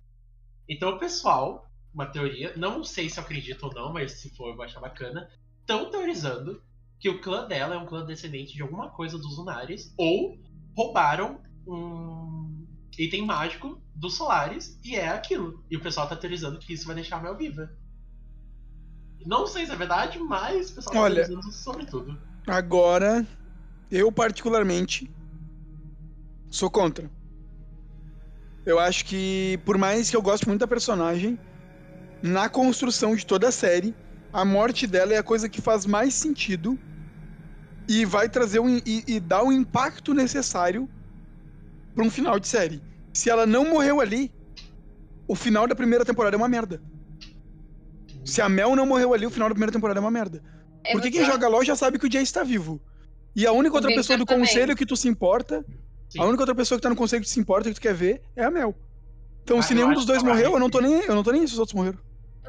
[0.67, 4.49] Então, o pessoal, uma teoria, não sei se eu acredito ou não, mas se for
[4.49, 5.29] eu vou achar bacana,
[5.59, 6.63] estão teorizando
[6.99, 10.35] que o clã dela é um clã descendente de alguma coisa dos Lunares, ou
[10.75, 12.67] roubaram um
[12.97, 15.63] item mágico dos Solares, e é aquilo.
[15.69, 17.69] E o pessoal tá teorizando que isso vai deixar a Mel viva.
[19.25, 22.19] Não sei se é verdade, mas o pessoal tá Olha, sobre tudo.
[22.47, 23.25] Agora,
[23.91, 25.09] eu particularmente
[26.49, 27.11] sou contra.
[28.65, 31.37] Eu acho que, por mais que eu goste muito da personagem,
[32.21, 33.95] na construção de toda a série,
[34.31, 36.77] a morte dela é a coisa que faz mais sentido
[37.87, 40.87] e vai trazer um, e, e dar o impacto necessário
[41.95, 42.81] para um final de série.
[43.13, 44.31] Se ela não morreu ali,
[45.27, 46.81] o final da primeira temporada é uma merda.
[48.29, 50.41] Se a Mel não morreu ali, o final da primeira temporada é uma merda.
[50.83, 52.81] É Porque quem joga LOL já sabe que o Jace tá vivo.
[53.35, 54.45] E a única O outra Victor pessoa do também.
[54.45, 55.65] conselho que tu se importa,
[56.09, 56.21] Sim.
[56.21, 57.93] a única outra pessoa que tá no conselho que tu se importa, que tu quer
[57.93, 58.75] ver, é a Mel.
[59.43, 61.31] Então, Ah, se nenhum dos dois que morreu, eu não tô nem, eu não tô
[61.31, 61.97] nem aí se os outros morreram.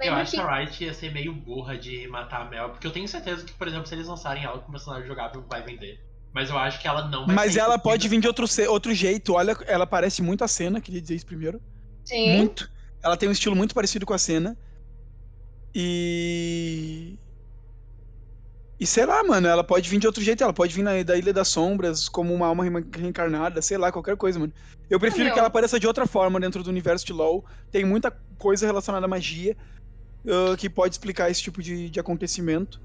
[0.02, 2.86] Eu acho que que a Riot ia ser meio burra de matar a Mel, porque
[2.86, 6.00] eu tenho certeza que, por exemplo, se eles lançarem ela com personagem jogável, vai vender.
[6.32, 9.34] Mas eu acho que ela não vai Mas ela pode vir de outro, outro jeito.
[9.34, 11.60] Olha, ela parece muito a cena, queria dizer isso primeiro.
[12.04, 12.36] sim.
[12.36, 12.70] Muito.
[13.02, 14.56] Ela tem um estilo muito parecido com a cena.
[15.74, 17.18] E.
[18.78, 20.42] E sei lá, mano, ela pode vir de outro jeito.
[20.42, 22.64] Ela pode vir na, da Ilha das Sombras como uma alma
[22.96, 24.52] reencarnada, sei lá, qualquer coisa, mano.
[24.88, 25.32] Eu prefiro meu.
[25.34, 27.44] que ela apareça de outra forma dentro do universo de LoL.
[27.70, 29.54] Tem muita coisa relacionada à magia
[30.26, 32.80] ah, que pode explicar esse tipo de, de acontecimento.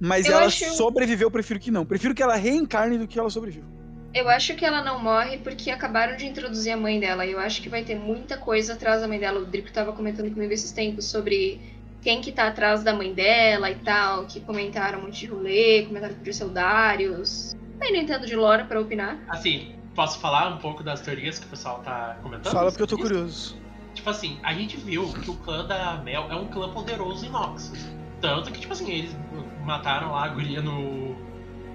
[0.00, 1.84] Mas Eu ela acho- sobreviveu, eu prefiro que não.
[1.84, 3.66] Prefiro que ela reencarne do que ela sobreviva.
[4.14, 7.26] Eu acho que ela não morre porque acabaram de introduzir a mãe dela.
[7.26, 9.40] E eu acho que vai ter muita coisa atrás da mãe dela.
[9.40, 11.60] O Drico tava comentando comigo esses tempos sobre
[12.02, 14.24] quem que tá atrás da mãe dela e tal.
[14.26, 17.54] Que comentaram um monte de rolê, comentaram que podia ser o Darius.
[17.72, 19.18] Também não entendo de lore pra opinar.
[19.28, 22.52] Assim, posso falar um pouco das teorias que o pessoal tá comentando?
[22.52, 23.56] Fala porque eu tô curioso.
[23.94, 27.30] Tipo assim, a gente viu que o clã da Mel é um clã poderoso em
[27.30, 27.84] Noxus.
[28.20, 29.16] Tanto que, tipo assim, eles
[29.64, 31.16] mataram lá a guria no,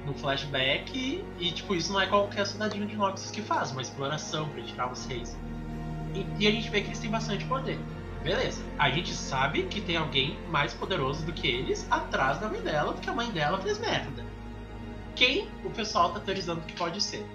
[0.05, 3.81] no flashback e, e, tipo, isso não é qualquer cidadinho de Noxus que faz, uma
[3.81, 5.37] exploração pra tirar os reis.
[6.13, 7.77] E, e a gente vê que eles têm bastante poder.
[8.23, 8.63] Beleza.
[8.79, 12.93] A gente sabe que tem alguém mais poderoso do que eles atrás da mãe dela,
[12.93, 14.25] porque a mãe dela fez merda.
[15.13, 17.25] Quem o pessoal tá teorizando que pode ser?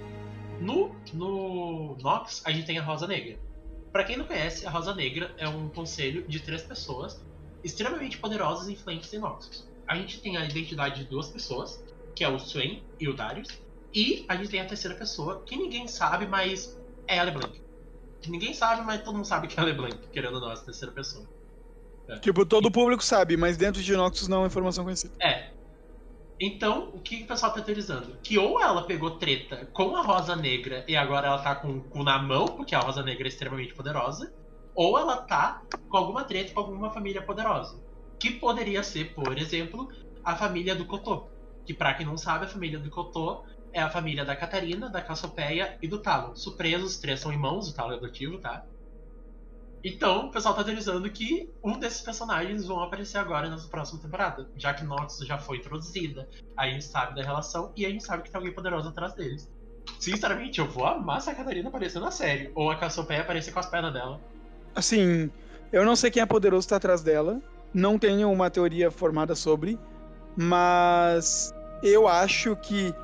[0.61, 3.39] No, no Nox, a gente tem a Rosa Negra.
[3.93, 7.23] Para quem não conhece, a Rosa Negra é um conselho de três pessoas
[7.63, 9.69] extremamente poderosas e influentes em Noxus.
[9.87, 11.85] A gente tem a identidade de duas pessoas,
[12.15, 13.49] que é o Swain e o Darius,
[13.93, 17.68] e a gente tem a terceira pessoa, que ninguém sabe, mas é a LeBlanc.
[18.21, 20.65] Que ninguém sabe, mas todo mundo sabe que é a LeBlanc, querendo ou não, essa
[20.65, 21.27] terceira pessoa.
[22.09, 22.19] É.
[22.19, 25.15] Tipo, todo o público sabe, mas dentro de Noxus não é informação conhecida.
[25.21, 25.51] É.
[26.41, 28.17] Então, o que o pessoal tá teorizando?
[28.23, 31.81] Que ou ela pegou treta com a Rosa Negra e agora ela tá com o
[31.83, 34.33] cu na mão, porque a Rosa Negra é extremamente poderosa,
[34.75, 37.83] ou ela tá com alguma treta com alguma família poderosa.
[38.21, 39.89] Que poderia ser, por exemplo,
[40.25, 41.27] a família do Cotô.
[41.67, 45.01] Que, pra quem não sabe, a família do Cotô é a família da Catarina, da
[45.01, 46.37] Cassiopeia e do Talo.
[46.37, 48.65] Surpresos, os três são irmãos, o Talo é adotivo, tá?
[49.85, 54.49] Então, o pessoal tá teorizando que um desses personagens vão aparecer agora nessa próxima temporada.
[54.57, 58.25] Já que Nox já foi introduzida, a gente sabe da relação e a gente sabe
[58.25, 59.49] que tem alguém poderoso atrás deles.
[60.01, 62.51] Sinceramente, eu vou amar se a Catarina aparecer na série.
[62.55, 64.21] Ou a Cassiopeia aparecer com as pernas dela.
[64.75, 65.31] Assim,
[65.73, 67.41] eu não sei quem é poderoso tá atrás dela.
[67.73, 69.79] Não tenho uma teoria formada sobre.
[70.37, 72.95] Mas eu acho que,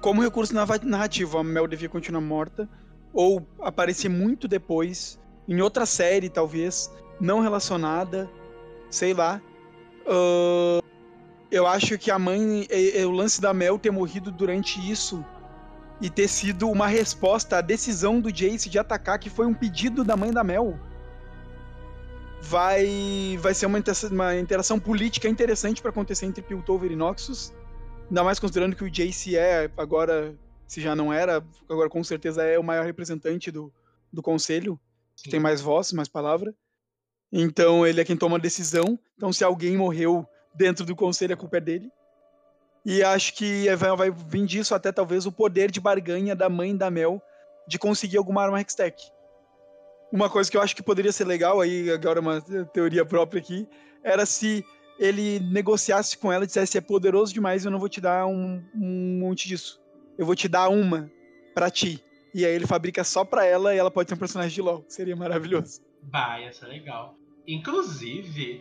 [0.00, 2.68] como recurso narrativo, a Mel devia continuar morta.
[3.12, 8.28] Ou aparecer muito depois em outra série, talvez, não relacionada,
[8.90, 9.40] sei lá.
[10.06, 10.84] Uh,
[11.50, 15.24] eu acho que a mãe, é, é, o lance da Mel ter morrido durante isso
[16.00, 20.02] e ter sido uma resposta à decisão do Jace de atacar, que foi um pedido
[20.02, 20.76] da mãe da Mel,
[22.42, 23.78] vai, vai ser uma,
[24.10, 27.52] uma interação política interessante para acontecer entre Piltover e Noxus.
[28.08, 30.34] Ainda mais considerando que o Jace é, agora,
[30.66, 33.72] se já não era, agora com certeza é o maior representante do,
[34.12, 34.78] do conselho
[35.16, 36.54] que tem mais voz, mais palavra.
[37.32, 38.98] Então ele é quem toma a decisão.
[39.16, 41.90] Então se alguém morreu dentro do conselho, a culpa é dele.
[42.84, 46.76] E acho que vai, vai vir disso até talvez o poder de barganha da mãe
[46.76, 47.22] da Mel
[47.66, 49.10] de conseguir alguma arma Hextech.
[50.12, 52.40] Uma coisa que eu acho que poderia ser legal, aí agora uma
[52.72, 53.66] teoria própria aqui,
[54.02, 54.64] era se
[54.98, 58.62] ele negociasse com ela e dissesse é poderoso demais, eu não vou te dar um,
[58.74, 59.80] um monte disso.
[60.16, 61.10] Eu vou te dar uma
[61.54, 62.02] para ti.
[62.34, 64.84] E aí ele fabrica só pra ela e ela pode ser um personagem de LoL.
[64.88, 65.80] Seria maravilhoso.
[66.02, 67.16] Vai, isso é legal.
[67.46, 68.60] Inclusive,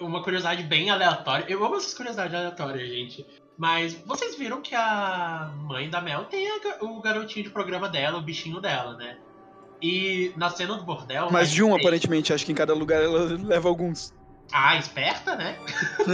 [0.00, 1.46] uma curiosidade bem aleatória.
[1.48, 3.26] Eu amo essas curiosidades aleatórias, gente.
[3.56, 6.48] Mas vocês viram que a mãe da Mel tem
[6.80, 9.18] o garotinho de programa dela, o bichinho dela, né?
[9.82, 11.30] E na cena do bordel.
[11.30, 11.80] Mais de um, tem...
[11.80, 12.32] aparentemente.
[12.32, 14.14] Acho que em cada lugar ela leva alguns.
[14.52, 15.56] Ah, esperta, né?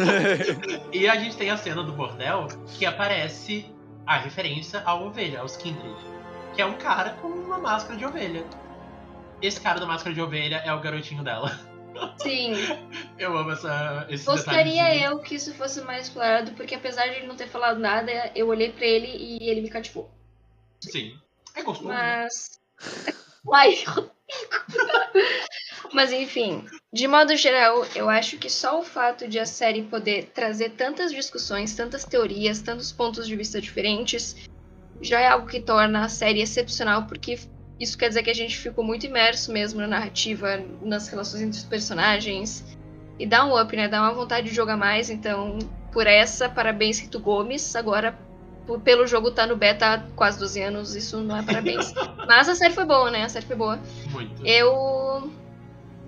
[0.92, 3.66] e a gente tem a cena do bordel que aparece
[4.06, 6.16] a referência à ovelha, aos Kindred
[6.56, 8.42] que é um cara com uma máscara de ovelha.
[9.42, 11.60] Esse cara da máscara de ovelha é o garotinho dela.
[12.16, 12.54] Sim.
[13.18, 17.26] eu amo essa, esse Gostaria eu que isso fosse mais explorado, porque apesar de ele
[17.26, 20.10] não ter falado nada, eu olhei para ele e ele me cativou.
[20.80, 21.18] Sim.
[21.54, 21.90] É gostoso.
[21.90, 22.26] Né?
[23.46, 23.76] Uai,
[25.92, 30.30] Mas enfim, de modo geral, eu acho que só o fato de a série poder
[30.34, 34.36] trazer tantas discussões, tantas teorias, tantos pontos de vista diferentes,
[35.00, 37.38] já é algo que torna a série excepcional, porque
[37.78, 41.58] isso quer dizer que a gente ficou muito imerso mesmo na narrativa, nas relações entre
[41.58, 42.64] os personagens.
[43.18, 43.88] E dá um up, né?
[43.88, 45.08] Dá uma vontade de jogar mais.
[45.08, 45.58] Então,
[45.92, 47.76] por essa, parabéns, Rito Gomes.
[47.76, 48.18] Agora,
[48.84, 51.92] pelo jogo tá no beta há quase 12 anos, isso não é parabéns.
[52.26, 53.24] Mas a série foi boa, né?
[53.24, 53.78] A série foi boa.
[54.10, 54.44] Muito.
[54.44, 55.30] Eu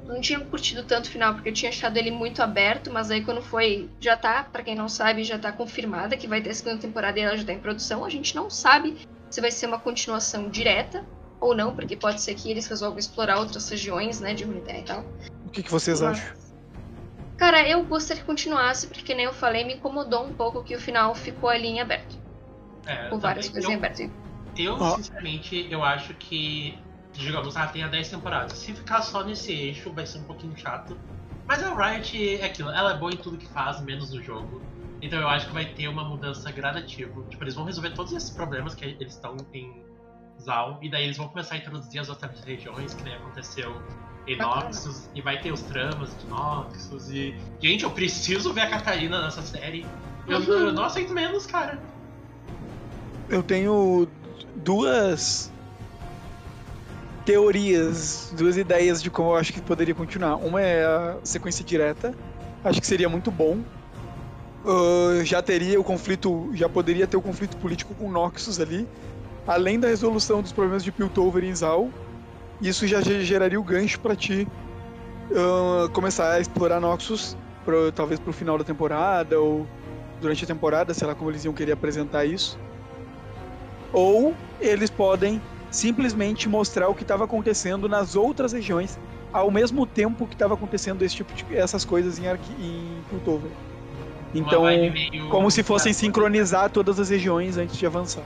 [0.09, 3.23] não tinha curtido tanto o final, porque eu tinha achado ele muito aberto, mas aí
[3.23, 3.91] quando foi.
[4.01, 7.19] Já tá, para quem não sabe, já tá confirmada que vai ter a segunda temporada
[7.19, 8.05] e ela já tá em produção.
[8.05, 8.97] A gente não sabe
[9.29, 11.05] se vai ser uma continuação direta
[11.41, 14.83] ou não, porque pode ser que eles resolvam explorar outras regiões, né, de Runeterra e
[14.83, 15.05] tal.
[15.47, 16.19] O que, que vocês mas...
[16.19, 16.37] acham?
[17.37, 20.81] Cara, eu gostaria que continuasse, porque nem eu falei, me incomodou um pouco que o
[20.81, 22.19] final ficou ali em aberto.
[22.89, 24.11] É, com várias coisas eu, em aberto.
[24.57, 24.97] Eu, oh.
[24.97, 26.77] sinceramente, eu acho que
[27.13, 28.53] digamos, ah, tenha 10 temporadas.
[28.59, 30.97] Se ficar só nesse eixo, vai ser um pouquinho chato.
[31.47, 34.63] Mas a Riot é aquilo, ela é boa em tudo que faz, menos no jogo.
[35.01, 37.23] Então eu acho que vai ter uma mudança gradativa.
[37.29, 39.83] Tipo, eles vão resolver todos esses problemas que eles estão em
[40.41, 43.81] Zal, e daí eles vão começar a introduzir as outras regiões, que nem aconteceu
[44.27, 47.35] em Noxus, e vai ter os tramas de Noxus, e...
[47.61, 49.87] Gente, eu preciso ver a Catarina nessa série.
[50.27, 50.47] Eu, uhum.
[50.47, 51.81] eu não aceito menos, cara.
[53.29, 54.09] Eu tenho
[54.57, 55.53] duas
[57.25, 60.37] teorias, duas ideias de como eu acho que poderia continuar.
[60.37, 62.15] Uma é a sequência direta,
[62.65, 63.59] acho que seria muito bom.
[64.65, 68.89] Uh, já teria o conflito, já poderia ter o conflito político com Noxus ali,
[69.47, 71.91] além da resolução dos problemas de Piltover e Zal.
[72.63, 74.49] Isso já geraria o gancho para ti
[75.31, 79.67] uh, começar a explorar Noxus, pro, talvez pro final da temporada ou
[80.19, 82.59] durante a temporada, sei lá como eles iam querer apresentar isso.
[83.93, 88.99] Ou eles podem simplesmente mostrar o que estava acontecendo nas outras regiões
[89.33, 93.51] ao mesmo tempo que estava acontecendo esse tipo de essas coisas em, Arqui, em Piltover.
[94.35, 94.65] Então,
[95.31, 98.25] como se fossem sincronizar todas as regiões antes de avançar.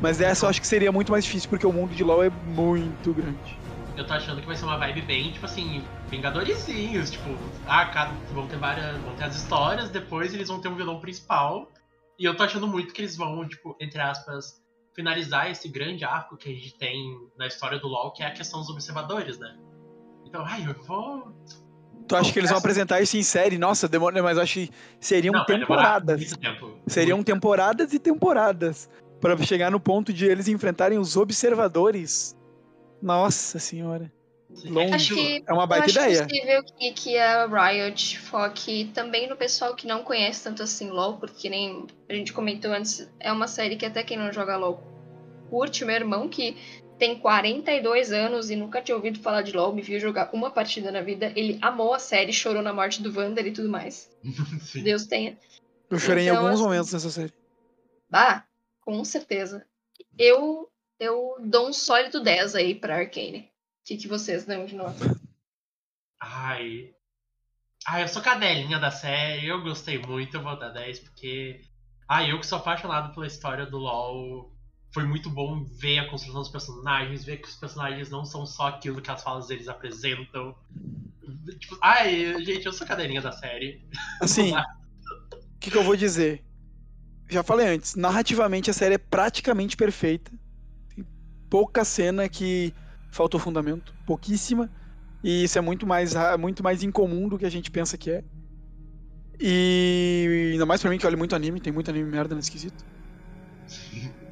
[0.00, 2.30] Mas essa eu acho que seria muito mais difícil porque o mundo de LoL é
[2.30, 3.58] muito grande.
[3.96, 7.30] Eu tô achando que vai ser uma vibe bem, tipo assim, Vingadorzinhos, tipo,
[7.66, 8.94] ah, cada, vão ter várias.
[8.98, 11.72] vão ter as histórias, depois eles vão ter um vilão principal.
[12.18, 14.62] E eu tô achando muito que eles vão, tipo, entre aspas,
[14.96, 16.98] finalizar esse grande arco que a gente tem
[17.38, 19.54] na história do LoL, que é a questão dos observadores, né?
[20.24, 21.32] Então, ai, eu vou.
[22.08, 23.58] Tu acha que eles vão apresentar isso em série?
[23.58, 26.34] Nossa, demora, mas acho que seriam Não, temporadas.
[26.86, 28.88] Seriam temporadas e temporadas.
[29.20, 32.36] para chegar no ponto de eles enfrentarem os observadores.
[33.02, 34.10] Nossa senhora.
[34.64, 34.94] Longe.
[34.94, 36.18] Acho que, é uma baita ideia.
[36.18, 40.88] É possível que, que a Riot foque também no pessoal que não conhece tanto assim
[40.88, 44.56] LoL, porque nem a gente comentou antes, é uma série que até quem não joga
[44.56, 44.82] LoL
[45.50, 45.84] curte.
[45.84, 46.56] Meu irmão, que
[46.98, 50.90] tem 42 anos e nunca tinha ouvido falar de LoL, me viu jogar uma partida
[50.90, 51.32] na vida.
[51.36, 54.10] Ele amou a série, chorou na morte do Vander e tudo mais.
[54.82, 55.36] Deus tenha.
[55.90, 57.32] Eu chorei então, em alguns assim, momentos nessa série.
[58.08, 58.44] Bah,
[58.80, 59.64] com certeza.
[60.18, 63.50] Eu, eu dou um sólido 10 aí pra Arcane.
[63.86, 64.98] O que, que vocês dão de novo?
[66.20, 66.90] Ai.
[67.86, 71.60] Ai, eu sou cadelinha da série, eu gostei muito, eu vou dar 10, porque.
[72.08, 74.52] Ai, eu que sou apaixonado pela história do LoL
[74.92, 78.66] foi muito bom ver a construção dos personagens, ver que os personagens não são só
[78.66, 80.56] aquilo que as falas deles apresentam.
[81.60, 83.88] Tipo, ai, gente, eu sou cadeirinha da série.
[84.20, 86.44] Assim, o que, que eu vou dizer?
[87.30, 90.32] Já falei antes, narrativamente a série é praticamente perfeita.
[90.92, 91.06] Tem
[91.48, 92.74] pouca cena que
[93.16, 94.70] faltou fundamento, pouquíssima.
[95.22, 98.24] E isso é muito mais, muito mais incomum do que a gente pensa que é.
[99.40, 102.84] E ainda mais pra mim que olho muito anime, tem muito anime merda nesse quesito.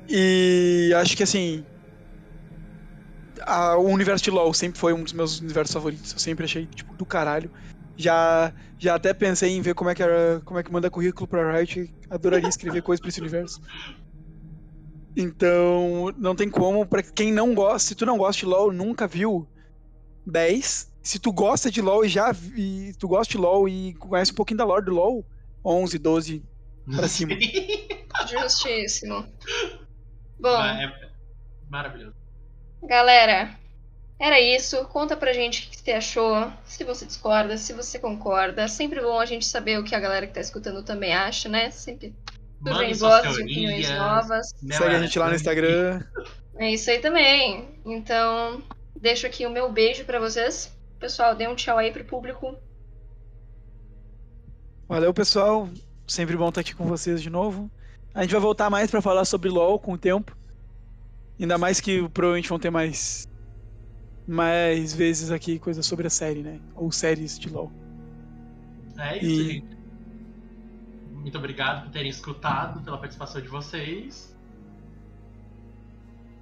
[0.08, 1.66] E acho que assim.
[3.46, 6.12] A, o universo de LoL sempre foi um dos meus universos favoritos.
[6.12, 7.50] Eu sempre achei, tipo, do caralho.
[7.96, 11.26] Já, já até pensei em ver como é que era, como é que manda currículo
[11.26, 11.92] pra Riot.
[12.08, 13.58] Adoraria escrever coisas pra esse universo.
[15.16, 16.86] Então, não tem como.
[16.86, 19.48] Pra quem não gosta, se tu não gosta de LoL, nunca viu
[20.26, 20.92] 10.
[21.02, 24.34] Se tu gosta de LoL e já e tu gosta de LoL e conhece um
[24.34, 25.24] pouquinho da lore do LoL,
[25.64, 26.44] 11, 12
[26.96, 27.36] pra cima.
[28.26, 29.26] Justíssimo.
[30.40, 30.62] Bom.
[30.62, 31.10] É
[31.68, 32.16] maravilhoso.
[32.82, 33.58] Galera,
[34.18, 34.84] era isso.
[34.86, 36.52] Conta pra gente o que você achou.
[36.64, 38.66] Se você discorda, se você concorda.
[38.66, 41.70] Sempre bom a gente saber o que a galera que tá escutando também acha, né?
[41.70, 42.14] Sempre
[42.64, 44.54] surgem vozes e opiniões novas.
[44.72, 46.02] Segue a gente lá no Instagram.
[46.56, 47.80] É isso aí também.
[47.84, 48.62] Então,
[49.00, 50.74] deixo aqui o meu beijo para vocês.
[50.98, 52.56] Pessoal, dê um tchau aí pro público.
[54.88, 55.68] Valeu, pessoal.
[56.06, 57.70] Sempre bom estar aqui com vocês de novo.
[58.14, 60.36] A gente vai voltar mais para falar sobre LoL com o tempo.
[61.38, 63.28] Ainda mais que provavelmente vão ter mais
[64.26, 66.58] mais vezes aqui coisas sobre a série, né?
[66.74, 67.70] Ou séries de LoL.
[68.98, 69.52] É isso, e...
[69.52, 69.83] gente.
[71.24, 74.36] Muito obrigado por terem escutado, pela participação de vocês.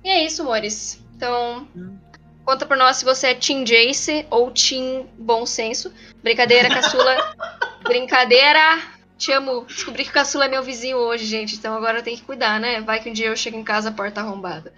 [0.02, 1.00] E é isso, amores.
[1.14, 1.96] Então, hum.
[2.44, 5.92] conta pra nós se você é Team Jace ou Team Bom Senso.
[6.20, 7.32] Brincadeira, caçula.
[7.86, 8.82] Brincadeira!
[9.16, 9.64] Te amo.
[9.66, 11.54] Descobri que o caçula é meu vizinho hoje, gente.
[11.54, 12.80] Então agora tem que cuidar, né?
[12.80, 14.74] Vai que um dia eu chego em casa, a porta arrombada.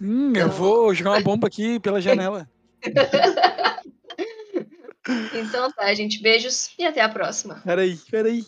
[0.00, 0.42] Hum, então...
[0.42, 2.48] eu vou jogar uma bomba aqui pela janela.
[5.34, 6.22] então tá, gente.
[6.22, 7.60] Beijos e até a próxima.
[7.64, 8.44] Peraí, peraí.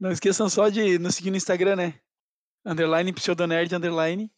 [0.00, 2.00] Não esqueçam só de nos seguir no Instagram, né?
[2.64, 4.30] Underline pseudonerd, underline.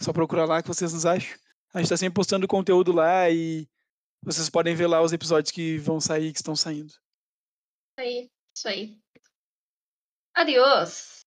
[0.00, 1.38] Só procurar lá que vocês nos acham.
[1.72, 3.68] A gente tá sempre postando conteúdo lá e
[4.22, 6.88] vocês podem ver lá os episódios que vão sair, que estão saindo.
[6.88, 8.98] Isso aí, isso aí.
[10.34, 11.25] Adiós!